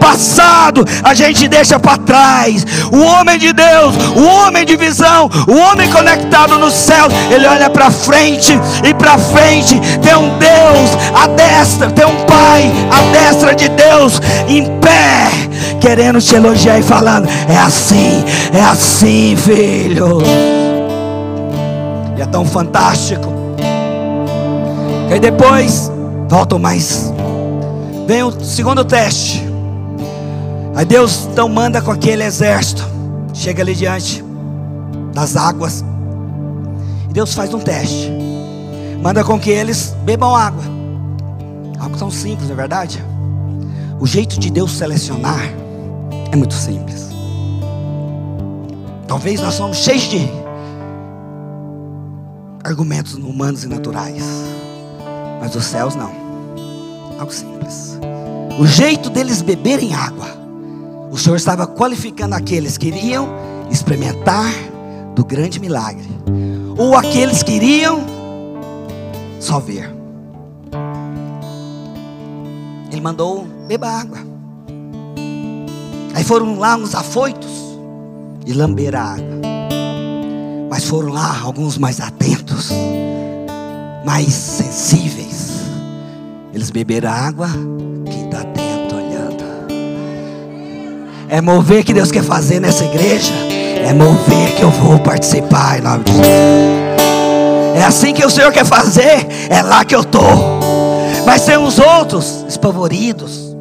Passado 0.00 0.84
a 1.02 1.14
gente 1.14 1.46
deixa 1.46 1.78
para 1.78 1.98
trás. 1.98 2.66
O 2.90 3.00
homem 3.00 3.38
de 3.38 3.52
Deus, 3.52 3.94
o 4.16 4.24
homem 4.24 4.64
de 4.64 4.76
visão, 4.76 5.30
o 5.46 5.56
homem 5.56 5.88
conectado 5.90 6.58
no 6.58 6.70
céu, 6.70 7.06
ele 7.30 7.46
olha 7.46 7.70
para 7.70 7.90
frente 7.90 8.58
e 8.82 8.94
para 8.94 9.18
frente 9.18 9.80
tem 10.02 10.16
um 10.16 10.38
Deus 10.38 10.90
a 11.14 11.26
destra, 11.28 11.90
tem 11.90 12.06
um 12.06 12.24
Pai 12.24 12.70
a 12.90 13.12
destra 13.12 13.54
de 13.54 13.68
Deus 13.68 14.20
em 14.48 14.64
pé, 14.80 15.28
querendo 15.80 16.20
te 16.20 16.34
elogiar 16.34 16.78
e 16.78 16.82
falando: 16.82 17.28
é 17.48 17.58
assim, 17.58 18.24
é 18.52 18.60
assim, 18.62 19.36
filho. 19.36 20.18
E 22.16 22.22
é 22.22 22.26
tão 22.26 22.44
fantástico 22.44 23.39
e 25.10 25.14
aí 25.14 25.18
depois, 25.18 25.90
voltam 26.28 26.56
mais. 26.56 27.12
Vem 28.06 28.22
o 28.22 28.30
segundo 28.44 28.84
teste. 28.84 29.42
Aí 30.72 30.84
Deus 30.84 31.26
então 31.32 31.48
manda 31.48 31.82
com 31.82 31.90
aquele 31.90 32.22
exército. 32.22 32.84
Chega 33.34 33.60
ali 33.60 33.74
diante 33.74 34.22
das 35.12 35.36
águas. 35.36 35.84
E 37.08 37.12
Deus 37.12 37.34
faz 37.34 37.52
um 37.52 37.58
teste. 37.58 38.08
Manda 39.02 39.24
com 39.24 39.36
que 39.36 39.50
eles 39.50 39.96
bebam 40.04 40.32
água. 40.32 40.62
Algo 41.80 41.98
tão 41.98 42.08
simples, 42.08 42.46
não 42.46 42.54
é 42.54 42.56
verdade? 42.56 43.04
O 43.98 44.06
jeito 44.06 44.38
de 44.38 44.48
Deus 44.48 44.70
selecionar 44.70 45.42
é 46.30 46.36
muito 46.36 46.54
simples. 46.54 47.08
Talvez 49.08 49.40
nós 49.40 49.54
somos 49.54 49.78
cheios 49.78 50.04
de 50.04 50.30
argumentos 52.62 53.14
humanos 53.14 53.64
e 53.64 53.66
naturais. 53.66 54.22
Mas 55.40 55.56
os 55.56 55.64
céus 55.64 55.94
não. 55.94 56.12
Algo 57.18 57.32
simples. 57.32 57.98
O 58.58 58.66
jeito 58.66 59.08
deles 59.08 59.42
beberem 59.42 59.94
água. 59.94 60.26
O 61.10 61.16
Senhor 61.16 61.36
estava 61.36 61.66
qualificando 61.66 62.34
aqueles 62.34 62.76
que 62.78 62.88
iriam 62.88 63.28
experimentar 63.70 64.52
do 65.14 65.24
grande 65.24 65.58
milagre. 65.58 66.08
Ou 66.76 66.94
aqueles 66.94 67.42
que 67.42 67.52
iriam 67.52 68.00
só 69.40 69.58
ver. 69.58 69.90
Ele 72.92 73.00
mandou 73.00 73.46
beber 73.66 73.88
água. 73.88 74.18
Aí 76.14 76.24
foram 76.24 76.58
lá 76.58 76.76
uns 76.76 76.94
afoitos 76.94 77.50
e 78.46 78.52
lamber 78.52 78.94
a 78.94 79.14
água. 79.14 79.40
Mas 80.68 80.84
foram 80.84 81.08
lá 81.08 81.40
alguns 81.42 81.78
mais 81.78 82.00
atentos, 82.00 82.70
mais 84.04 84.32
sensíveis 84.32 85.20
eles 86.52 86.70
beberam 86.70 87.10
água, 87.10 87.48
quem 88.04 88.24
está 88.24 88.40
atento 88.40 88.96
olhando. 88.96 89.44
É 91.28 91.40
mover 91.40 91.84
que 91.84 91.94
Deus 91.94 92.10
quer 92.10 92.24
fazer 92.24 92.60
nessa 92.60 92.84
igreja. 92.84 93.32
É 93.84 93.94
mover 93.94 94.54
que 94.56 94.62
eu 94.62 94.70
vou 94.70 94.98
participar 94.98 95.78
em 95.78 95.82
nome 95.82 96.04
de 96.04 96.12
Jesus. 96.12 96.26
É 97.76 97.84
assim 97.84 98.12
que 98.12 98.24
o 98.24 98.28
Senhor 98.28 98.52
quer 98.52 98.66
fazer, 98.66 99.26
é 99.48 99.62
lá 99.62 99.84
que 99.84 99.94
eu 99.94 100.00
estou. 100.00 100.60
Mas 101.24 101.44
tem 101.44 101.56
os 101.56 101.78
outros, 101.78 102.44
espavoridos, 102.48 103.56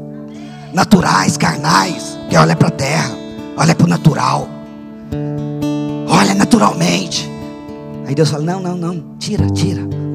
naturais, 0.74 1.38
carnais, 1.38 2.18
que 2.28 2.36
olha 2.36 2.56
para 2.56 2.70
a 2.70 2.72
terra, 2.72 3.12
olha 3.56 3.76
para 3.76 3.86
o 3.86 3.90
natural, 3.90 4.50
olha 6.08 6.34
naturalmente. 6.34 7.32
Aí 8.08 8.16
Deus 8.16 8.30
fala: 8.30 8.44
não, 8.44 8.60
não, 8.60 8.76
não, 8.76 9.04
tira, 9.20 9.48
tira 9.52 10.09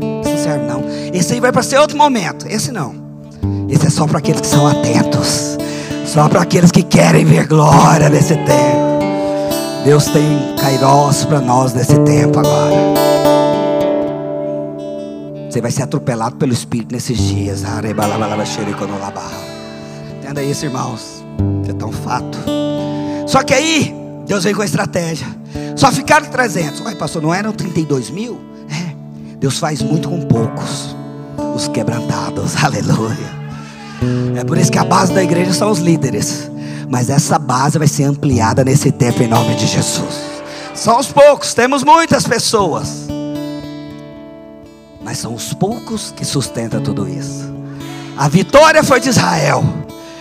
não. 0.48 0.82
Esse 1.12 1.34
aí 1.34 1.40
vai 1.40 1.52
para 1.52 1.62
ser 1.62 1.78
outro 1.78 1.96
momento. 1.96 2.46
Esse 2.48 2.70
não. 2.70 2.94
Esse 3.68 3.86
é 3.86 3.90
só 3.90 4.06
para 4.06 4.18
aqueles 4.18 4.40
que 4.40 4.46
são 4.46 4.66
atentos. 4.66 5.58
Só 6.06 6.28
para 6.28 6.42
aqueles 6.42 6.70
que 6.70 6.82
querem 6.82 7.24
ver 7.24 7.46
glória 7.46 8.08
nesse 8.08 8.34
tempo. 8.36 8.94
Deus 9.84 10.06
tem 10.06 10.56
kairós 10.58 11.24
para 11.24 11.40
nós 11.40 11.74
nesse 11.74 11.98
tempo 12.00 12.38
agora. 12.38 12.94
Você 15.50 15.60
vai 15.60 15.70
ser 15.70 15.82
atropelado 15.82 16.36
pelo 16.36 16.52
Espírito 16.52 16.92
nesses 16.92 17.18
dias. 17.18 17.62
Entenda 20.18 20.42
isso, 20.42 20.64
irmãos. 20.64 21.24
É 21.68 21.72
tão 21.72 21.92
fato. 21.92 22.38
Só 23.26 23.42
que 23.42 23.52
aí, 23.52 23.94
Deus 24.26 24.44
vem 24.44 24.54
com 24.54 24.62
a 24.62 24.64
estratégia. 24.64 25.26
Só 25.76 25.92
ficaram 25.92 26.26
300. 26.26 26.80
Uai, 26.80 26.94
pastor, 26.94 27.22
não 27.22 27.32
eram 27.32 27.52
32 27.52 28.10
mil? 28.10 28.53
Deus 29.44 29.58
faz 29.58 29.82
muito 29.82 30.08
com 30.08 30.22
poucos, 30.22 30.96
os 31.54 31.68
quebrantados, 31.68 32.56
aleluia. 32.64 33.44
É 34.34 34.42
por 34.42 34.56
isso 34.56 34.72
que 34.72 34.78
a 34.78 34.84
base 34.84 35.12
da 35.12 35.22
igreja 35.22 35.52
são 35.52 35.70
os 35.70 35.80
líderes, 35.80 36.50
mas 36.88 37.10
essa 37.10 37.38
base 37.38 37.78
vai 37.78 37.86
ser 37.86 38.04
ampliada 38.04 38.64
nesse 38.64 38.90
tempo 38.90 39.22
em 39.22 39.28
nome 39.28 39.54
de 39.54 39.66
Jesus. 39.66 40.14
São 40.74 40.98
os 40.98 41.08
poucos, 41.08 41.52
temos 41.52 41.84
muitas 41.84 42.26
pessoas, 42.26 43.06
mas 45.04 45.18
são 45.18 45.34
os 45.34 45.52
poucos 45.52 46.10
que 46.16 46.24
sustentam 46.24 46.82
tudo 46.82 47.06
isso. 47.06 47.44
A 48.16 48.28
vitória 48.28 48.82
foi 48.82 48.98
de 48.98 49.10
Israel, 49.10 49.62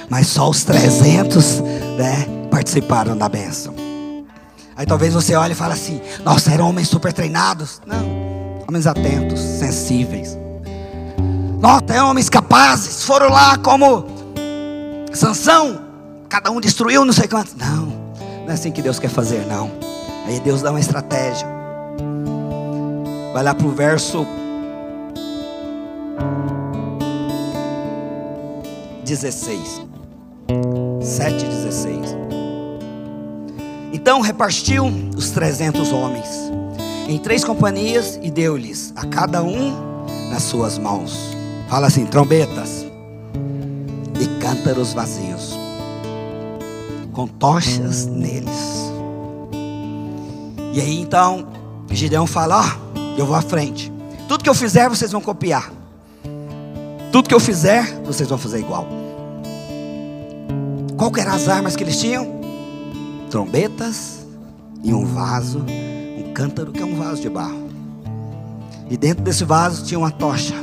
mas 0.10 0.28
só 0.28 0.50
os 0.50 0.66
300 0.66 1.62
né, 1.98 2.28
participaram 2.52 3.16
da 3.16 3.30
bênção. 3.30 3.74
Aí 4.76 4.86
talvez 4.86 5.14
você 5.14 5.34
olhe 5.34 5.54
e 5.54 5.56
fale 5.56 5.72
assim: 5.72 6.02
Nossa, 6.26 6.52
eram 6.52 6.68
homens 6.68 6.90
super 6.90 7.14
treinados. 7.14 7.82
Não. 7.88 8.33
Homens 8.68 8.88
atentos, 8.88 9.40
sensíveis. 9.40 10.38
Nota, 11.60 11.94
é 11.94 12.04
homens 12.04 12.30
capazes. 12.30 13.04
Foram 13.04 13.30
lá 13.30 13.58
como 13.58 14.06
Sansão. 15.14 15.82
Cada 16.30 16.52
um 16.52 16.60
destruiu 16.60 17.06
não 17.06 17.14
sei 17.14 17.28
quantos. 17.28 17.56
Não, 17.56 17.86
não 17.86 18.50
é 18.50 18.54
assim 18.54 18.72
que 18.72 18.82
Deus 18.82 19.00
quer 19.00 19.10
fazer, 19.10 19.46
não. 19.46 19.72
Aí 20.26 20.40
Deus 20.40 20.62
dá 20.62 20.72
uma 20.72 20.80
estratégia. 20.80 21.48
Vai 23.34 23.44
lá 23.44 23.54
para 23.54 23.68
o 23.68 23.72
verso 23.72 24.26
16. 29.04 29.82
7 31.02 31.46
16. 31.46 32.00
Então 33.92 34.22
repartiu 34.22 34.86
os 35.16 35.32
trezentos 35.32 35.92
homens 35.92 36.28
em 37.08 37.18
três 37.18 37.44
companhias 37.44 38.20
e 38.22 38.32
deu-lhes 38.32 38.94
a 38.96 39.06
cada 39.06 39.44
um 39.44 40.06
nas 40.30 40.44
suas 40.44 40.78
mãos. 40.78 41.36
Fala 41.70 41.88
assim: 41.88 42.06
trombetas 42.06 42.86
e 44.20 44.42
cântaros 44.42 44.94
vazios, 44.94 45.58
com 47.12 47.28
tochas 47.28 48.06
neles. 48.06 48.92
E 50.74 50.82
aí 50.82 51.00
então 51.00 51.48
Gideão 51.90 52.26
fala: 52.26 52.60
Ó, 52.60 52.64
oh, 52.64 53.20
eu 53.20 53.26
vou 53.26 53.36
à 53.36 53.42
frente. 53.42 53.92
Tudo 54.28 54.44
que 54.44 54.50
eu 54.50 54.56
fizer 54.56 54.90
vocês 54.90 55.12
vão 55.12 55.22
copiar. 55.22 55.72
Tudo 57.12 57.30
que 57.30 57.36
eu 57.36 57.40
fizer, 57.40 57.86
vocês 58.04 58.28
vão 58.28 58.40
fazer 58.40 58.60
igual. 58.60 58.88
Qual 60.98 61.12
que 61.12 61.20
eram 61.20 61.34
as 61.34 61.48
armas 61.48 61.76
que 61.76 61.84
eles 61.84 62.00
tinham? 62.00 62.42
Trombetas 63.30 64.26
e 64.84 64.94
um 64.94 65.06
vaso, 65.06 65.64
cântaro 66.34 66.72
que 66.72 66.82
é 66.82 66.86
um 66.86 66.96
vaso 66.96 67.22
de 67.22 67.30
barro. 67.30 67.70
E 68.90 68.98
dentro 68.98 69.24
desse 69.24 69.46
vaso 69.46 69.86
tinha 69.86 69.98
uma 69.98 70.12
tocha 70.12 70.56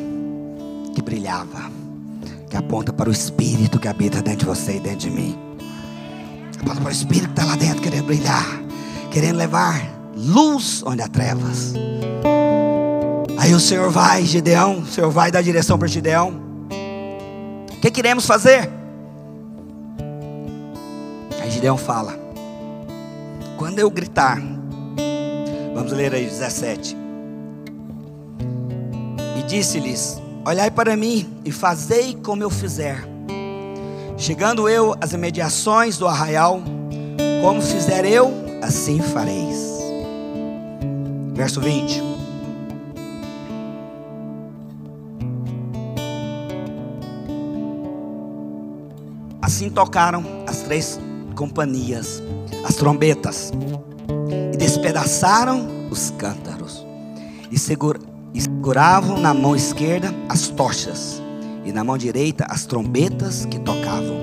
que 0.95 1.01
brilhava, 1.01 1.71
que 2.49 2.57
aponta 2.57 2.93
para 2.93 3.09
o 3.09 3.13
Espírito 3.13 3.79
que 3.79 3.89
habita 3.89 4.21
dentro 4.21 4.41
de 4.41 4.47
você 4.47 4.77
e 4.77 4.81
dentro 4.81 5.09
de 5.09 5.11
mim. 5.11 5.39
Aponta 6.61 6.81
para 6.81 6.91
o 6.91 6.93
Espírito 6.93 7.29
que 7.29 7.41
está 7.41 7.45
lá 7.45 7.57
dentro 7.57 7.81
querendo 7.81 8.05
brilhar, 8.05 8.47
querendo 9.11 9.37
levar 9.37 9.81
luz 10.17 10.83
onde 10.85 11.03
há 11.03 11.09
trevas. 11.09 11.73
Aí 13.39 13.55
o 13.55 13.61
Senhor 13.61 13.91
vai, 13.91 14.25
Gideão, 14.25 14.81
o 14.81 14.87
Senhor 14.87 15.11
vai 15.11 15.31
dar 15.31 15.41
direção 15.41 15.79
para 15.79 15.89
Gideão. 15.89 16.41
O 17.73 17.81
que 17.81 17.91
queremos 17.91 18.27
fazer? 18.27 18.69
Aí 21.41 21.51
Gideão 21.51 21.79
fala: 21.79 22.19
Quando 23.57 23.79
eu 23.79 23.91
gritar, 23.91 24.43
vamos 25.81 25.93
ler 25.93 26.15
aí 26.15 26.27
17. 26.27 26.95
E 29.39 29.43
disse-lhes: 29.45 30.21
Olhai 30.45 30.71
para 30.71 30.95
mim 30.95 31.27
e 31.43 31.51
fazei 31.51 32.15
como 32.15 32.43
eu 32.43 32.51
fizer. 32.51 33.03
Chegando 34.19 34.69
eu 34.69 34.95
às 35.01 35.13
imediações 35.15 35.97
do 35.97 36.07
arraial, 36.07 36.61
como 37.41 37.63
fizer 37.63 38.05
eu, 38.05 38.31
assim 38.61 39.01
fareis. 39.01 39.81
Verso 41.33 41.61
20. 41.63 42.03
Assim 49.41 49.71
tocaram 49.71 50.23
as 50.47 50.59
três 50.59 51.01
companhias, 51.35 52.23
as 52.69 52.77
trombetas, 52.77 53.51
despedaçaram 54.71 55.89
os 55.91 56.13
cântaros, 56.13 56.87
e, 57.51 57.59
segura, 57.59 57.99
seguravam 58.33 59.19
na 59.19 59.35
mão 59.35 59.57
esquerda 59.57 60.15
as 60.29 60.47
tochas, 60.47 61.21
e 61.65 61.73
na 61.73 61.83
mão 61.83 61.99
direita 61.99 62.47
as 62.49 62.67
trombetas 62.67 63.45
que 63.47 63.59
tocavam, 63.59 64.17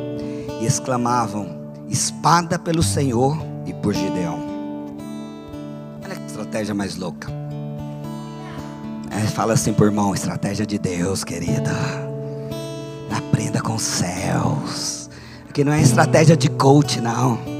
e 0.61 0.65
exclamavam: 0.65 1.49
Espada 1.89 2.57
pelo 2.57 2.81
Senhor 2.81 3.37
e 3.65 3.73
por 3.73 3.93
Gideão. 3.93 4.39
Olha 6.05 6.15
que 6.15 6.27
estratégia 6.27 6.73
mais 6.73 6.95
louca. 6.95 7.27
É, 9.11 9.27
fala 9.27 9.53
assim 9.53 9.73
por 9.73 9.87
irmão, 9.87 10.13
estratégia 10.13 10.65
de 10.65 10.79
Deus, 10.79 11.25
querida. 11.25 11.73
Aprenda 13.11 13.59
com 13.61 13.75
os 13.75 13.83
céus. 13.83 15.09
Aqui 15.49 15.65
não 15.65 15.73
é 15.73 15.81
estratégia 15.81 16.37
de 16.37 16.49
coach, 16.49 17.01
não. 17.01 17.56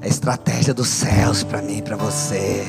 É 0.00 0.06
estratégia 0.08 0.72
dos 0.72 0.88
céus 0.88 1.42
para 1.42 1.60
mim, 1.60 1.82
para 1.82 1.96
você. 1.96 2.64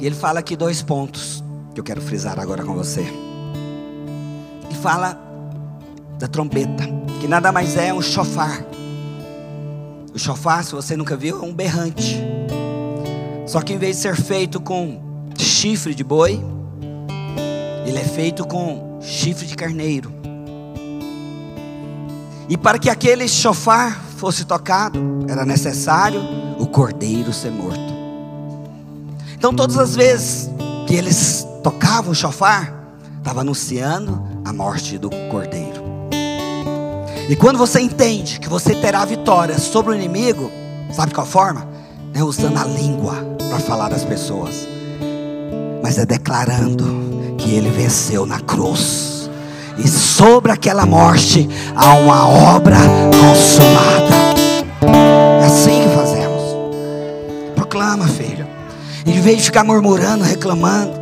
E 0.00 0.04
ele 0.06 0.14
fala 0.14 0.40
aqui 0.40 0.56
dois 0.56 0.82
pontos 0.82 1.42
que 1.72 1.80
eu 1.80 1.84
quero 1.84 2.00
frisar 2.00 2.40
agora 2.40 2.64
com 2.64 2.74
você. 2.74 3.02
Ele 3.02 4.74
fala 4.82 5.18
da 6.18 6.26
trombeta, 6.26 6.84
que 7.20 7.28
nada 7.28 7.52
mais 7.52 7.76
é 7.76 7.94
um 7.94 8.02
chofar. 8.02 8.64
O 10.12 10.18
chofar, 10.18 10.64
se 10.64 10.72
você 10.72 10.96
nunca 10.96 11.16
viu, 11.16 11.42
é 11.42 11.46
um 11.46 11.54
berrante. 11.54 12.20
Só 13.46 13.60
que 13.60 13.72
em 13.72 13.78
vez 13.78 13.96
de 13.96 14.02
ser 14.02 14.16
feito 14.16 14.60
com 14.60 15.00
chifre 15.38 15.94
de 15.94 16.02
boi, 16.02 16.42
ele 17.86 17.98
é 17.98 18.04
feito 18.04 18.44
com 18.44 18.98
chifre 19.00 19.46
de 19.46 19.54
carneiro. 19.54 20.12
E 22.48 22.56
para 22.56 22.78
que 22.78 22.90
aquele 22.90 23.28
chofar 23.28 24.05
fosse 24.26 24.44
tocado, 24.44 24.98
era 25.28 25.44
necessário 25.44 26.20
o 26.58 26.66
cordeiro 26.66 27.32
ser 27.32 27.52
morto. 27.52 27.94
Então, 29.38 29.54
todas 29.54 29.78
as 29.78 29.94
vezes 29.94 30.50
que 30.84 30.96
eles 30.96 31.46
tocavam 31.62 32.10
o 32.10 32.14
chofar, 32.14 32.74
estava 33.18 33.42
anunciando 33.42 34.20
a 34.44 34.52
morte 34.52 34.98
do 34.98 35.10
cordeiro. 35.30 35.80
E 37.28 37.36
quando 37.36 37.56
você 37.56 37.78
entende 37.78 38.40
que 38.40 38.48
você 38.48 38.74
terá 38.74 39.04
vitória 39.04 39.60
sobre 39.60 39.92
o 39.92 39.94
inimigo, 39.94 40.50
sabe 40.92 41.14
qual 41.14 41.24
forma? 41.24 41.64
É 42.12 42.24
usando 42.24 42.58
a 42.58 42.64
língua 42.64 43.14
para 43.48 43.60
falar 43.60 43.90
das 43.90 44.04
pessoas, 44.04 44.66
mas 45.84 45.98
é 45.98 46.04
declarando 46.04 47.36
que 47.38 47.54
ele 47.54 47.70
venceu 47.70 48.26
na 48.26 48.40
cruz, 48.40 49.15
e 49.78 49.88
sobre 49.88 50.52
aquela 50.52 50.86
morte 50.86 51.48
há 51.74 51.94
uma 51.94 52.26
obra 52.28 52.76
consumada. 53.10 54.16
É 55.40 55.46
assim 55.46 55.82
que 55.82 55.94
fazemos. 55.94 56.42
Proclama, 57.54 58.06
filho. 58.08 58.46
Em 59.04 59.20
vez 59.20 59.38
de 59.38 59.44
ficar 59.44 59.64
murmurando, 59.64 60.24
reclamando, 60.24 60.92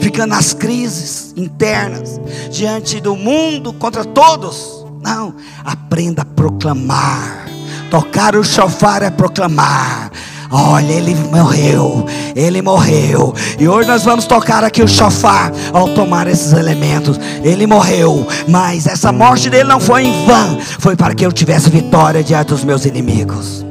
ficando 0.00 0.30
nas 0.30 0.52
crises 0.52 1.34
internas, 1.36 2.20
diante 2.50 3.00
do 3.00 3.16
mundo 3.16 3.72
contra 3.72 4.04
todos. 4.04 4.86
Não, 5.02 5.34
aprenda 5.64 6.22
a 6.22 6.24
proclamar. 6.24 7.46
Tocar 7.90 8.36
o 8.36 8.44
chofar 8.44 9.02
é 9.02 9.10
proclamar. 9.10 10.10
Olha, 10.52 10.92
ele 10.92 11.14
morreu, 11.14 12.04
ele 12.34 12.60
morreu. 12.60 13.32
E 13.56 13.68
hoje 13.68 13.88
nós 13.88 14.02
vamos 14.02 14.26
tocar 14.26 14.64
aqui 14.64 14.82
o 14.82 14.88
chofar 14.88 15.52
ao 15.72 15.94
tomar 15.94 16.26
esses 16.26 16.52
elementos. 16.52 17.20
Ele 17.44 17.68
morreu, 17.68 18.26
mas 18.48 18.88
essa 18.88 19.12
morte 19.12 19.48
dele 19.48 19.68
não 19.68 19.78
foi 19.78 20.06
em 20.06 20.26
vão, 20.26 20.60
foi 20.60 20.96
para 20.96 21.14
que 21.14 21.24
eu 21.24 21.30
tivesse 21.30 21.70
vitória 21.70 22.24
diante 22.24 22.48
dos 22.48 22.64
meus 22.64 22.84
inimigos. 22.84 23.64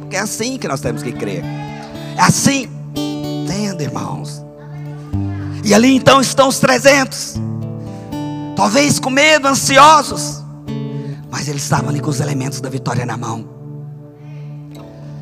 Porque 0.00 0.14
é 0.14 0.20
assim 0.20 0.56
que 0.56 0.68
nós 0.68 0.80
temos 0.80 1.02
que 1.02 1.10
crer. 1.10 1.44
É 2.16 2.22
assim. 2.22 2.68
Entenda, 2.94 3.82
irmãos. 3.82 4.44
E 5.64 5.74
ali 5.74 5.96
então 5.96 6.20
estão 6.20 6.48
os 6.48 6.60
300. 6.60 7.34
Talvez 8.54 9.00
com 9.00 9.10
medo, 9.10 9.48
ansiosos. 9.48 10.44
Mas 11.28 11.48
eles 11.48 11.64
estavam 11.64 11.88
ali 11.90 11.98
com 11.98 12.10
os 12.10 12.20
elementos 12.20 12.60
da 12.60 12.68
vitória 12.68 13.04
na 13.04 13.16
mão. 13.16 13.55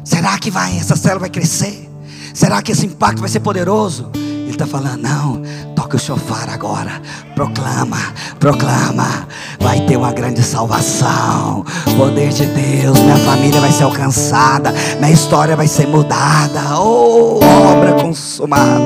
Será 0.05 0.39
que 0.39 0.51
vai, 0.51 0.77
essa 0.77 0.95
célula 0.95 1.21
vai 1.21 1.31
crescer? 1.31 1.91
Será 2.35 2.61
que 2.61 2.73
esse 2.73 2.85
impacto 2.85 3.21
vai 3.21 3.29
ser 3.29 3.41
poderoso? 3.41 4.11
Ele 4.15 4.51
está 4.51 4.67
falando, 4.67 5.01
não, 5.01 5.43
toca 5.75 5.97
o 5.97 5.99
chofar 5.99 6.51
agora, 6.51 7.01
proclama, 7.35 7.97
proclama, 8.39 9.27
vai 9.59 9.81
ter 9.87 9.97
uma 9.97 10.13
grande 10.13 10.43
salvação, 10.43 11.65
poder 11.97 12.29
de 12.29 12.45
Deus, 12.47 12.99
minha 12.99 13.17
família 13.17 13.61
vai 13.61 13.73
ser 13.73 13.85
alcançada, 13.85 14.73
minha 15.01 15.11
história 15.11 15.57
vai 15.57 15.67
ser 15.67 15.87
mudada, 15.89 16.79
oh, 16.79 17.41
obra 17.43 17.95
consumada. 17.95 18.83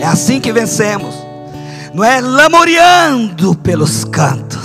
É 0.00 0.06
assim 0.06 0.40
que 0.40 0.52
vencemos, 0.52 1.14
não 1.92 2.04
é 2.04 2.20
lamoreando 2.20 3.56
pelos 3.56 4.04
cantos, 4.04 4.61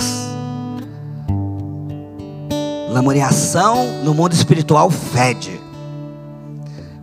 Lamoreação 2.90 4.02
no 4.02 4.14
mundo 4.14 4.32
espiritual 4.32 4.90
fede. 4.90 5.60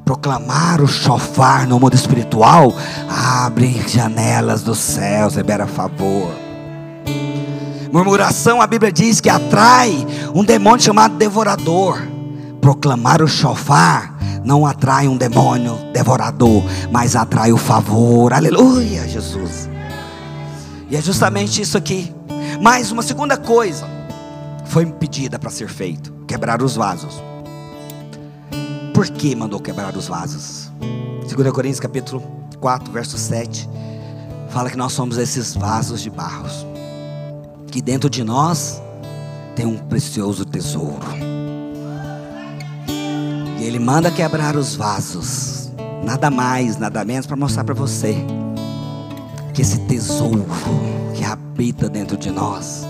Proclamar 0.03 0.81
o 0.81 0.87
chofar 0.87 1.67
no 1.67 1.79
mundo 1.79 1.93
espiritual 1.93 2.73
abre 3.07 3.87
janelas 3.87 4.63
dos 4.63 4.79
céus, 4.79 5.35
libera 5.35 5.67
favor. 5.67 6.31
Murmuração, 7.91 8.61
a 8.61 8.67
Bíblia 8.67 8.91
diz 8.91 9.21
que 9.21 9.29
atrai 9.29 10.05
um 10.33 10.43
demônio 10.43 10.81
chamado 10.81 11.17
devorador. 11.17 12.01
Proclamar 12.59 13.21
o 13.21 13.27
chofar 13.27 14.15
não 14.43 14.65
atrai 14.65 15.07
um 15.07 15.15
demônio 15.15 15.77
devorador, 15.93 16.63
mas 16.91 17.15
atrai 17.15 17.51
o 17.51 17.57
favor. 17.57 18.33
Aleluia, 18.33 19.07
Jesus. 19.07 19.69
E 20.89 20.95
é 20.95 21.01
justamente 21.01 21.61
isso 21.61 21.77
aqui. 21.77 22.13
Mais 22.59 22.91
uma 22.91 23.03
segunda 23.03 23.37
coisa 23.37 23.94
foi 24.65 24.85
pedida 24.85 25.39
para 25.39 25.49
ser 25.49 25.69
feito: 25.69 26.11
quebrar 26.27 26.61
os 26.61 26.75
vasos. 26.75 27.23
Por 28.93 29.07
que 29.09 29.35
mandou 29.35 29.59
quebrar 29.59 29.95
os 29.95 30.07
vasos? 30.07 30.71
2 31.29 31.51
Coríntios 31.51 31.79
capítulo 31.79 32.21
4, 32.59 32.91
verso 32.91 33.17
7, 33.17 33.69
fala 34.49 34.69
que 34.69 34.77
nós 34.77 34.93
somos 34.93 35.17
esses 35.17 35.53
vasos 35.53 36.01
de 36.01 36.09
barros, 36.09 36.65
que 37.71 37.81
dentro 37.81 38.09
de 38.09 38.23
nós 38.23 38.81
tem 39.55 39.65
um 39.65 39.77
precioso 39.77 40.45
tesouro. 40.45 41.05
E 43.59 43.63
ele 43.63 43.79
manda 43.79 44.09
quebrar 44.11 44.55
os 44.55 44.75
vasos, 44.75 45.71
nada 46.03 46.29
mais, 46.29 46.77
nada 46.77 47.03
menos 47.03 47.25
para 47.25 47.35
mostrar 47.35 47.63
para 47.63 47.73
você 47.73 48.15
que 49.53 49.61
esse 49.61 49.79
tesouro 49.79 50.45
que 51.13 51.23
habita 51.23 51.89
dentro 51.89 52.17
de 52.17 52.29
nós 52.29 52.85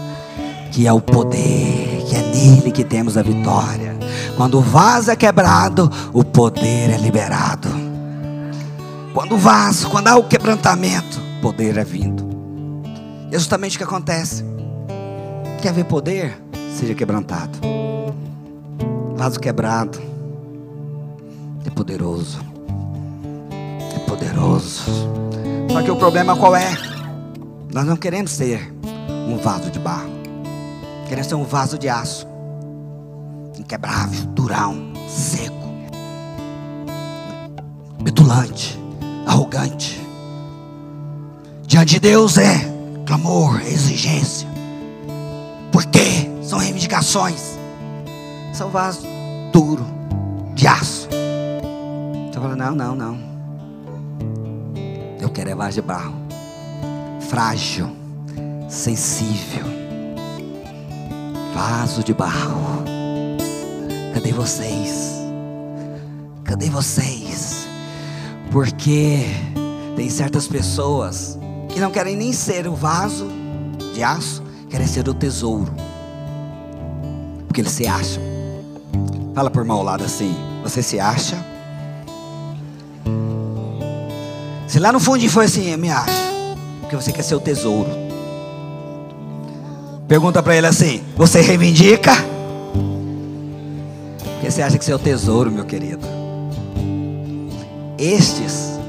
que 0.76 0.86
é 0.86 0.92
o 0.92 1.00
poder, 1.00 2.04
que 2.06 2.18
é 2.18 2.22
nele 2.22 2.70
que 2.70 2.84
temos 2.84 3.16
a 3.16 3.22
vitória. 3.22 3.96
Quando 4.36 4.58
o 4.58 4.62
vaso 4.62 5.10
é 5.10 5.16
quebrado, 5.16 5.90
o 6.12 6.22
poder 6.22 6.90
é 6.90 6.98
liberado. 6.98 7.70
Quando 9.14 9.36
o 9.36 9.38
vaso, 9.38 9.90
quando 9.90 10.10
há 10.10 10.18
o 10.18 10.26
quebrantamento, 10.26 11.22
poder 11.42 11.78
é 11.78 11.84
vindo. 11.86 12.28
É 13.32 13.40
justamente 13.40 13.76
o 13.76 13.78
que 13.78 13.86
acontece. 13.86 14.44
Quer 15.62 15.72
ver 15.72 15.86
poder? 15.86 16.38
Seja 16.78 16.94
quebrantado. 16.94 17.58
Vaso 19.16 19.40
quebrado 19.40 19.98
é 21.66 21.70
poderoso. 21.70 22.42
É 23.96 24.00
poderoso. 24.00 24.84
Só 25.72 25.82
que 25.82 25.90
o 25.90 25.96
problema 25.96 26.36
qual 26.36 26.54
é? 26.54 26.70
Nós 27.74 27.86
não 27.86 27.96
queremos 27.96 28.32
ser 28.32 28.74
um 29.30 29.38
vaso 29.38 29.72
de 29.72 29.80
barro. 29.80 30.15
Queremos 31.06 31.28
ser 31.28 31.36
um 31.36 31.44
vaso 31.44 31.78
de 31.78 31.88
aço. 31.88 32.28
Inquebrável, 33.58 34.26
durão, 34.28 34.94
seco. 35.08 35.54
Petulante, 38.04 38.80
arrogante. 39.26 40.02
Diante 41.68 41.94
de 41.96 42.00
Deus 42.00 42.38
é 42.38 42.60
clamor, 43.06 43.62
exigência. 43.62 44.48
Por 45.72 45.86
quê? 45.86 46.30
São 46.42 46.60
reivindicações. 46.60 47.58
São 48.54 48.70
vasos 48.70 49.06
duro, 49.52 49.86
de 50.54 50.68
aço. 50.68 51.08
Você 52.32 52.40
fala, 52.40 52.56
não, 52.56 52.76
não, 52.76 52.96
não. 52.96 53.18
Eu 55.20 55.30
quero 55.30 55.50
é 55.50 55.56
vaso 55.56 55.76
de 55.76 55.82
barro. 55.82 56.16
Frágil, 57.30 57.90
sensível. 58.68 59.85
Vaso 61.56 62.04
de 62.04 62.14
barro. 62.14 62.84
Cadê 64.14 64.34
vocês? 64.34 65.14
Cadê 66.44 66.70
vocês? 66.70 67.66
Porque 68.52 69.26
tem 69.96 70.10
certas 70.10 70.50
pessoas 70.50 71.40
que 71.70 71.80
não 71.80 71.92
querem 71.92 72.18
nem 72.18 72.34
ser 72.34 72.68
o 72.68 72.76
vaso 72.76 73.30
de 73.94 74.04
aço, 74.04 74.44
querem 74.70 74.86
ser 74.86 75.08
o 75.08 75.14
tesouro. 75.14 75.74
Porque 77.48 77.62
eles 77.62 77.72
se 77.72 77.88
acham. 77.88 78.22
Fala 79.34 79.50
por 79.50 79.64
mal 79.64 79.82
lado 79.82 80.04
assim: 80.04 80.36
você 80.62 80.84
se 80.84 81.00
acha? 81.00 81.38
Se 84.68 84.78
lá 84.78 84.92
no 84.92 85.00
fundo 85.00 85.30
foi 85.30 85.46
assim, 85.46 85.72
eu 85.72 85.78
me 85.78 85.90
acho. 85.90 86.22
Porque 86.82 86.98
você 86.98 87.14
quer 87.14 87.24
ser 87.24 87.36
o 87.36 87.40
tesouro. 87.40 88.05
Pergunta 90.08 90.42
para 90.44 90.56
ele 90.56 90.68
assim: 90.68 91.04
você 91.16 91.42
reivindica? 91.42 92.12
Porque 94.34 94.52
você 94.52 94.62
acha 94.62 94.78
que 94.78 94.86
você 94.86 94.94
é 94.94 94.98
tesouro, 94.98 95.52
meu 95.52 95.66
querido. 95.66 96.06
Estes 97.98 98.80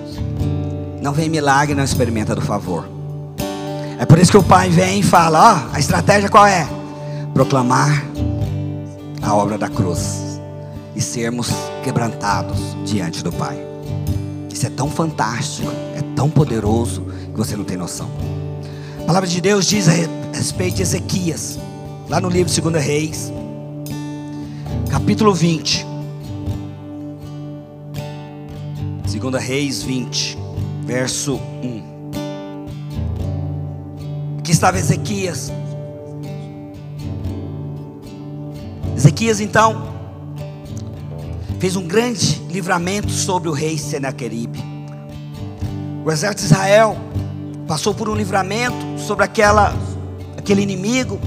não 1.00 1.12
vem 1.12 1.30
milagre, 1.30 1.74
não 1.74 1.84
experimenta 1.84 2.34
do 2.34 2.42
favor. 2.42 2.88
É 3.98 4.04
por 4.04 4.18
isso 4.18 4.30
que 4.30 4.36
o 4.36 4.42
pai 4.42 4.68
vem 4.68 5.00
e 5.00 5.02
fala: 5.02 5.68
ó, 5.70 5.74
a 5.74 5.78
estratégia 5.78 6.28
qual 6.28 6.46
é? 6.46 6.68
Proclamar 7.32 8.04
a 9.22 9.34
obra 9.34 9.56
da 9.56 9.68
cruz 9.68 10.40
e 10.94 11.00
sermos 11.00 11.50
quebrantados 11.82 12.58
diante 12.84 13.22
do 13.22 13.32
Pai. 13.32 13.58
Isso 14.50 14.66
é 14.66 14.70
tão 14.70 14.88
fantástico, 14.88 15.70
é 15.94 16.02
tão 16.14 16.30
poderoso 16.30 17.02
que 17.02 17.36
você 17.36 17.56
não 17.56 17.64
tem 17.64 17.76
noção. 17.76 18.10
A 19.00 19.04
palavra 19.04 19.28
de 19.28 19.40
Deus 19.40 19.66
diz 19.66 19.88
respeito 20.36 20.76
de 20.76 20.82
Ezequias, 20.82 21.58
lá 22.08 22.20
no 22.20 22.28
livro 22.28 22.52
de 22.52 22.60
2 22.60 22.84
Reis, 22.84 23.32
capítulo 24.90 25.32
20. 25.32 25.86
2 29.18 29.42
Reis 29.42 29.82
20, 29.82 30.38
verso 30.84 31.36
1. 31.36 31.96
Aqui 34.38 34.52
estava 34.52 34.78
Ezequias. 34.78 35.50
Ezequias 38.94 39.40
então 39.40 39.94
fez 41.58 41.76
um 41.76 41.86
grande 41.86 42.42
livramento 42.50 43.10
sobre 43.10 43.48
o 43.48 43.52
rei 43.52 43.78
Senaqueribe. 43.78 44.62
O 46.04 46.12
exército 46.12 46.42
de 46.42 46.46
Israel 46.52 46.96
passou 47.66 47.94
por 47.94 48.08
um 48.08 48.14
livramento 48.14 48.76
sobre 48.98 49.24
aquela, 49.24 49.74
aquele 50.46 50.62
inimigo. 50.62 51.18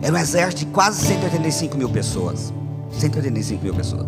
Era 0.00 0.14
um 0.14 0.18
exército 0.18 0.64
de 0.64 0.72
quase 0.72 1.06
185 1.06 1.76
mil 1.76 1.90
pessoas. 1.90 2.52
185 2.98 3.62
mil 3.62 3.74
pessoas. 3.74 4.06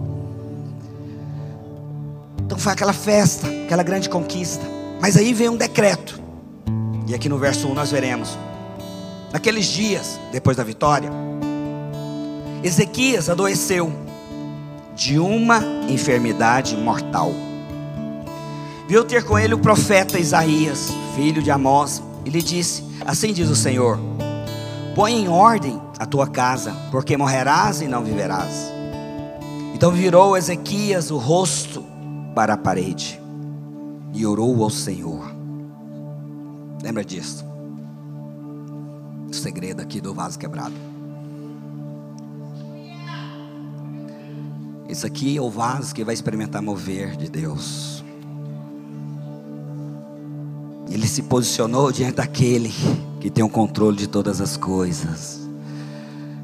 Então 2.42 2.58
foi 2.58 2.72
aquela 2.72 2.94
festa, 2.94 3.46
aquela 3.66 3.82
grande 3.82 4.08
conquista. 4.08 4.64
Mas 5.00 5.18
aí 5.18 5.34
veio 5.34 5.52
um 5.52 5.56
decreto. 5.56 6.18
E 7.06 7.14
aqui 7.14 7.28
no 7.28 7.38
verso 7.38 7.68
1 7.68 7.74
nós 7.74 7.90
veremos. 7.90 8.38
Naqueles 9.30 9.66
dias, 9.66 10.18
depois 10.32 10.56
da 10.56 10.64
vitória, 10.64 11.10
Ezequias 12.62 13.28
adoeceu 13.28 13.92
de 14.96 15.18
uma 15.18 15.62
enfermidade 15.88 16.74
mortal. 16.76 17.32
Viu 18.88 19.04
ter 19.04 19.24
com 19.24 19.38
ele 19.38 19.52
o 19.52 19.58
profeta 19.58 20.18
Isaías, 20.18 20.90
filho 21.14 21.42
de 21.42 21.50
Amós, 21.50 22.02
e 22.24 22.30
lhe 22.30 22.40
disse: 22.40 22.82
Assim 23.04 23.32
diz 23.32 23.50
o 23.50 23.56
Senhor: 23.56 23.98
Põe 24.94 25.12
em 25.12 25.28
ordem 25.28 25.80
a 25.98 26.06
tua 26.06 26.28
casa, 26.28 26.72
porque 26.92 27.16
morrerás 27.16 27.80
e 27.80 27.88
não 27.88 28.04
viverás. 28.04 28.72
Então 29.74 29.90
virou 29.90 30.36
Ezequias 30.36 31.10
o 31.10 31.18
rosto 31.18 31.84
para 32.32 32.54
a 32.54 32.56
parede 32.56 33.20
e 34.12 34.24
orou 34.24 34.62
ao 34.62 34.70
Senhor. 34.70 35.34
Lembra 36.80 37.04
disso? 37.04 37.44
O 39.28 39.34
segredo 39.34 39.80
aqui 39.80 40.00
do 40.00 40.14
vaso 40.14 40.38
quebrado. 40.38 40.74
Isso 44.88 45.06
aqui 45.06 45.36
é 45.36 45.40
o 45.40 45.50
vaso 45.50 45.92
que 45.92 46.04
vai 46.04 46.14
experimentar 46.14 46.62
mover 46.62 47.16
de 47.16 47.28
Deus. 47.28 48.04
Ele 50.88 51.08
se 51.08 51.22
posicionou 51.22 51.90
diante 51.90 52.14
daquele 52.14 52.72
que 53.24 53.30
tem 53.30 53.42
o 53.42 53.48
controle 53.48 53.96
de 53.96 54.06
todas 54.06 54.38
as 54.38 54.54
coisas, 54.54 55.48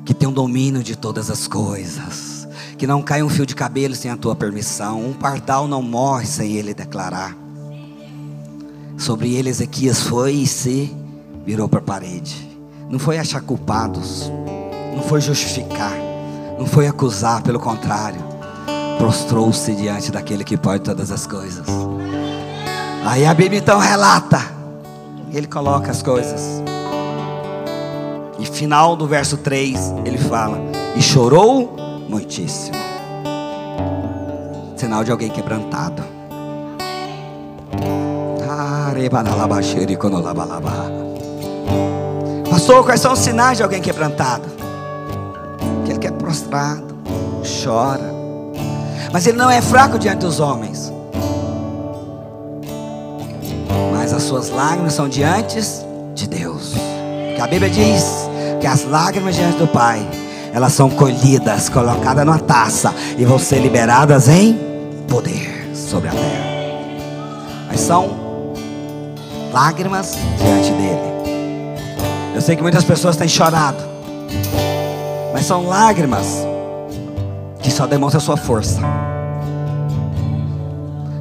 que 0.02 0.14
tem 0.14 0.26
o 0.26 0.32
domínio 0.32 0.82
de 0.82 0.96
todas 0.96 1.30
as 1.30 1.46
coisas, 1.46 2.48
que 2.78 2.86
não 2.86 3.02
cai 3.02 3.22
um 3.22 3.28
fio 3.28 3.44
de 3.44 3.54
cabelo 3.54 3.94
sem 3.94 4.10
a 4.10 4.16
tua 4.16 4.34
permissão, 4.34 5.04
um 5.04 5.12
pardal 5.12 5.68
não 5.68 5.82
morre 5.82 6.24
sem 6.24 6.52
ele 6.52 6.72
declarar. 6.72 7.36
Sobre 8.96 9.34
ele, 9.34 9.50
Ezequias 9.50 10.00
foi 10.00 10.32
e 10.32 10.46
se 10.46 10.96
virou 11.44 11.68
para 11.68 11.80
a 11.80 11.82
parede. 11.82 12.48
Não 12.88 12.98
foi 12.98 13.18
achar 13.18 13.42
culpados, 13.42 14.32
não 14.96 15.02
foi 15.02 15.20
justificar, 15.20 15.92
não 16.58 16.64
foi 16.64 16.86
acusar, 16.86 17.42
pelo 17.42 17.60
contrário, 17.60 18.22
prostrou-se 18.96 19.74
diante 19.74 20.10
daquele 20.10 20.44
que 20.44 20.56
pode 20.56 20.82
todas 20.82 21.10
as 21.10 21.26
coisas. 21.26 21.66
Aí 23.04 23.26
a 23.26 23.34
Bíblia 23.34 23.60
então 23.60 23.78
relata, 23.78 24.40
ele 25.30 25.46
coloca 25.46 25.90
as 25.90 26.02
coisas. 26.02 26.69
E 28.40 28.46
final 28.46 28.96
do 28.96 29.06
verso 29.06 29.36
3, 29.36 29.94
ele 30.06 30.16
fala: 30.16 30.58
E 30.96 31.02
chorou 31.02 31.76
muitíssimo. 32.08 32.74
Sinal 34.76 35.04
de 35.04 35.12
alguém 35.12 35.28
quebrantado. 35.28 36.02
Pastor, 42.50 42.82
quais 42.84 43.00
são 43.00 43.12
os 43.12 43.18
sinais 43.18 43.58
de 43.58 43.62
alguém 43.62 43.80
quebrantado? 43.82 44.48
Que 45.84 45.92
ele 45.92 45.98
quer 45.98 46.12
prostrado, 46.12 46.96
chora. 47.62 48.10
Mas 49.12 49.26
ele 49.26 49.36
não 49.36 49.50
é 49.50 49.60
fraco 49.60 49.98
diante 49.98 50.20
dos 50.20 50.40
homens. 50.40 50.90
Mas 53.92 54.14
as 54.14 54.22
suas 54.22 54.48
lágrimas 54.48 54.94
são 54.94 55.08
diante 55.08 55.60
de 56.14 56.26
Deus. 56.26 56.72
Porque 57.28 57.40
a 57.42 57.46
Bíblia 57.46 57.70
diz 57.70 58.29
que 58.60 58.66
as 58.66 58.84
lágrimas 58.84 59.34
diante 59.34 59.56
do 59.56 59.66
Pai, 59.66 60.06
elas 60.52 60.72
são 60.72 60.90
colhidas, 60.90 61.68
colocadas 61.68 62.24
numa 62.24 62.38
taça 62.38 62.94
e 63.16 63.24
vão 63.24 63.38
ser 63.38 63.60
liberadas 63.60 64.28
em 64.28 64.58
poder 65.08 65.70
sobre 65.74 66.08
a 66.08 66.12
terra. 66.12 66.50
Mas 67.68 67.80
são 67.80 68.10
lágrimas 69.52 70.16
diante 70.38 70.70
dele. 70.72 71.10
Eu 72.34 72.40
sei 72.40 72.54
que 72.54 72.62
muitas 72.62 72.84
pessoas 72.84 73.16
têm 73.16 73.28
chorado, 73.28 73.82
mas 75.32 75.46
são 75.46 75.66
lágrimas 75.66 76.26
que 77.60 77.70
só 77.70 77.86
demonstra 77.86 78.18
a 78.18 78.20
sua 78.20 78.36
força. 78.36 78.80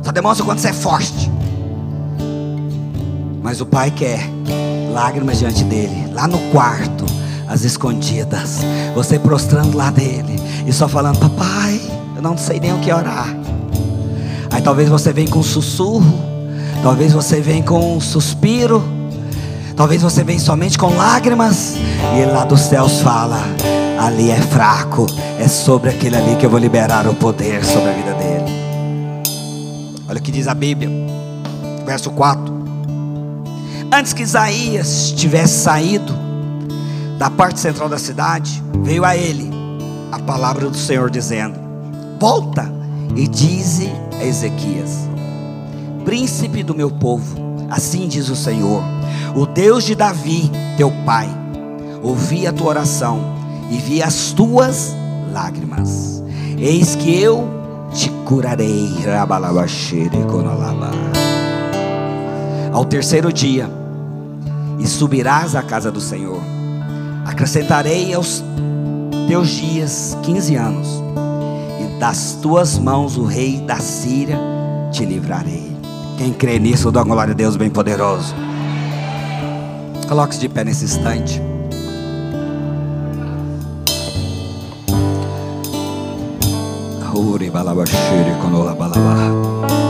Só 0.04 0.12
demonstra 0.12 0.46
quanto 0.46 0.60
você 0.60 0.70
é 0.70 0.74
forte. 0.74 1.32
Mas 3.42 3.62
o 3.62 3.66
pai 3.66 3.92
quer 3.92 4.20
lágrimas 4.92 5.40
diante 5.40 5.64
dele, 5.64 6.12
lá 6.14 6.28
no 6.28 6.40
quarto, 6.52 7.06
as 7.50 7.64
escondidas. 7.64 8.60
Você 8.96 9.20
prostrando 9.20 9.76
lá 9.76 9.90
dele 9.90 10.40
e 10.66 10.72
só 10.72 10.88
falando: 10.88 11.20
Papai, 11.20 11.82
eu 12.16 12.22
não 12.22 12.38
sei 12.38 12.60
nem 12.60 12.74
o 12.74 12.80
que 12.80 12.94
orar. 12.94 13.36
Aí 14.52 14.62
talvez 14.62 14.88
você 14.88 15.12
venha 15.12 15.30
com 15.30 15.40
um 15.40 15.44
sussurro, 15.44 16.14
talvez 16.82 17.12
você 17.12 17.42
venha 17.42 17.64
com 17.64 17.98
um 17.98 18.00
suspiro, 18.00 18.82
Talvez 19.80 20.02
você 20.02 20.26
venha 20.26 20.42
somente 20.42 20.78
com 20.78 20.94
lágrimas 20.94 21.78
e 22.14 22.20
ele 22.20 22.34
lá 22.34 22.44
dos 22.44 22.60
céus 22.60 23.00
fala: 23.00 23.40
ali 23.98 24.30
é 24.30 24.36
fraco, 24.36 25.06
é 25.40 25.48
sobre 25.48 25.90
aquele 25.90 26.18
ali 26.18 26.36
que 26.36 26.46
eu 26.46 26.50
vou 26.50 26.60
liberar 26.60 27.08
o 27.08 27.16
poder 27.16 27.64
sobre 27.64 27.90
a 27.90 27.94
vida 27.94 28.14
dele. 28.16 28.52
Olha 30.10 30.20
o 30.20 30.22
que 30.22 30.34
diz 30.34 30.50
a 30.50 30.54
Bíblia, 30.54 30.90
verso 31.86 32.12
4. 32.12 32.54
Antes 33.90 34.12
que 34.12 34.22
Isaías 34.22 35.14
tivesse 35.14 35.64
saído 35.64 36.14
da 37.20 37.30
parte 37.30 37.60
central 37.60 37.90
da 37.90 38.00
cidade, 38.00 38.64
veio 38.82 39.04
a 39.04 39.16
ele 39.16 39.52
a 40.10 40.18
palavra 40.20 40.70
do 40.70 40.78
Senhor 40.78 41.10
dizendo: 41.10 41.60
Volta 42.18 42.72
e 43.14 43.28
dize 43.28 43.92
a 44.18 44.24
Ezequias: 44.24 45.10
Príncipe 46.06 46.64
do 46.64 46.74
meu 46.74 46.90
povo, 46.90 47.36
assim 47.70 48.08
diz 48.08 48.30
o 48.30 48.38
Senhor, 48.38 48.82
o 49.36 49.46
Deus 49.46 49.84
de 49.84 49.96
Davi, 49.96 50.50
teu 50.78 50.90
pai, 51.06 51.30
ouvi 52.02 52.48
a 52.48 52.54
tua 52.54 52.70
oração 52.70 53.20
e 53.70 53.78
vi 53.78 54.02
as 54.02 54.32
tuas 54.32 54.96
lágrimas. 55.34 56.24
Eis 56.58 56.96
que 56.96 57.22
eu 57.22 57.50
te 57.94 58.10
curarei. 58.24 58.90
Ao 62.72 62.86
terceiro 62.86 63.34
dia, 63.34 63.70
e 64.80 64.88
subirás 64.88 65.54
à 65.54 65.62
casa 65.62 65.92
do 65.92 66.00
Senhor. 66.00 66.59
Acrescentarei 67.30 68.12
aos 68.12 68.44
teus 69.28 69.50
dias 69.50 70.18
quinze 70.24 70.56
anos, 70.56 70.88
e 71.80 72.00
das 72.00 72.40
tuas 72.42 72.80
mãos 72.80 73.18
o 73.18 73.24
rei 73.24 73.62
da 73.62 73.80
Síria 73.80 74.40
te 74.92 75.06
livrarei. 75.06 75.72
Quem 76.18 76.34
crê 76.34 76.58
nisso, 76.58 76.92
dá 76.92 77.04
glória 77.04 77.34
a 77.34 77.36
Deus 77.36 77.56
bem 77.56 77.70
poderoso. 77.70 78.34
Coloque-se 80.08 80.40
de 80.40 80.50
pé 80.50 80.64
nesse 80.64 80.86
instante. 80.86 81.40
Uri 87.14 87.52
balabashiri 87.52 88.34
konola 88.42 88.74
balabah. 88.74 89.89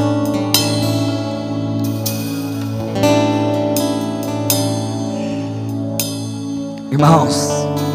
Irmãos, 6.91 7.49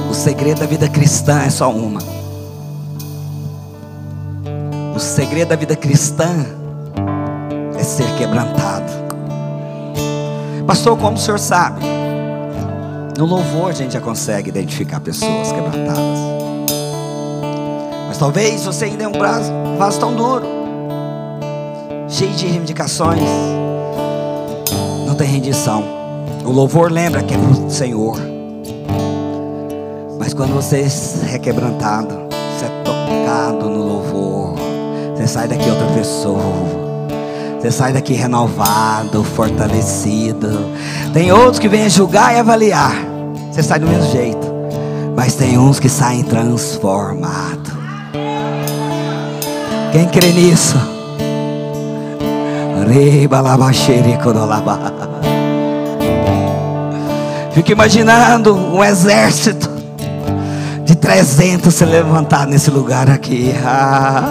o 0.09 0.14
segredo 0.14 0.61
da 0.61 0.66
vida 0.66 0.88
cristã 0.88 1.40
é 1.40 1.51
só 1.51 1.68
uma. 1.68 2.01
O 4.95 5.01
segredo 5.01 5.49
da 5.49 5.57
vida 5.57 5.74
cristã 5.74 6.47
é 7.76 7.82
ser 7.82 8.07
quebrantado. 8.16 8.92
Pastor, 10.64 10.97
como 10.97 11.16
o 11.16 11.20
senhor 11.20 11.40
sabe? 11.40 11.80
No 13.18 13.26
louvor 13.26 13.70
a 13.70 13.72
gente 13.72 13.95
já 13.95 14.01
consegue 14.01 14.49
identificar 14.49 15.01
pessoas 15.01 15.51
quebrantadas. 15.51 16.18
Mas 18.07 18.16
talvez 18.16 18.64
você 18.64 18.84
ainda 18.84 19.03
é 19.03 19.09
um 19.09 19.12
braço, 19.12 19.51
vaso 19.76 19.99
tão 19.99 20.14
duro, 20.14 20.47
cheio 22.09 22.30
de 22.30 22.47
reivindicações. 22.47 23.20
Não 25.05 25.16
tem 25.16 25.26
rendição. 25.26 25.82
O 26.45 26.53
louvor 26.53 26.92
lembra 26.92 27.24
que 27.24 27.34
é 27.34 27.36
para 27.36 27.51
o 27.51 27.70
Senhor. 27.70 28.34
Mas 30.18 30.32
quando 30.32 30.54
você 30.54 30.86
é 31.32 31.38
quebrantado, 31.38 32.14
você 32.56 32.66
é 32.66 32.82
tocado 32.84 33.68
no 33.68 33.82
louvor, 33.82 34.54
você 35.14 35.26
sai 35.26 35.48
daqui 35.48 35.68
outra 35.68 35.86
pessoa. 35.88 36.84
Você 37.60 37.70
sai 37.70 37.94
daqui 37.94 38.12
renovado, 38.12 39.24
fortalecido. 39.24 40.70
Tem 41.14 41.32
outros 41.32 41.58
que 41.58 41.66
vêm 41.66 41.88
julgar 41.88 42.34
e 42.34 42.38
avaliar. 42.38 42.94
Você 43.50 43.62
sai 43.62 43.78
do 43.78 43.86
mesmo 43.86 44.10
jeito. 44.12 44.46
Mas 45.16 45.34
tem 45.34 45.56
uns 45.56 45.80
que 45.80 45.88
saem 45.88 46.22
transformados. 46.24 47.72
Quem 49.92 50.06
crê 50.08 50.30
nisso? 50.32 50.76
Fico 57.54 57.72
imaginando 57.72 58.54
um 58.54 58.84
exército 58.84 59.73
300 61.05 61.74
se 61.74 61.84
levantar 61.84 62.46
nesse 62.46 62.70
lugar 62.70 63.11
aqui. 63.11 63.55
Ah, 63.62 64.24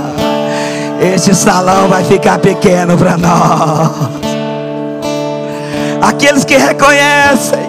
este 1.00 1.36
salão 1.36 1.88
vai 1.88 2.04
ficar 2.04 2.40
pequeno 2.40 2.98
para 2.98 3.16
nós. 3.16 3.92
Aqueles 6.02 6.44
que 6.44 6.58
reconhecem, 6.58 7.60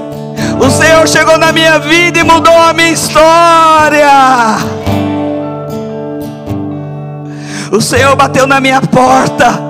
o 0.58 0.70
Senhor 0.70 1.06
chegou 1.06 1.36
na 1.36 1.52
minha 1.52 1.78
vida 1.78 2.18
e 2.18 2.24
mudou 2.24 2.56
a 2.56 2.72
minha 2.72 2.92
história. 2.92 4.08
O 7.70 7.82
Senhor 7.82 8.16
bateu 8.16 8.46
na 8.46 8.58
minha 8.58 8.80
porta. 8.80 9.60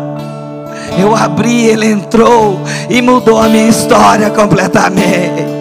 Eu 0.96 1.12
abri, 1.16 1.64
ele 1.64 1.90
entrou 1.90 2.60
e 2.88 3.02
mudou 3.02 3.42
a 3.42 3.48
minha 3.48 3.68
história 3.68 4.30
completamente. 4.30 5.53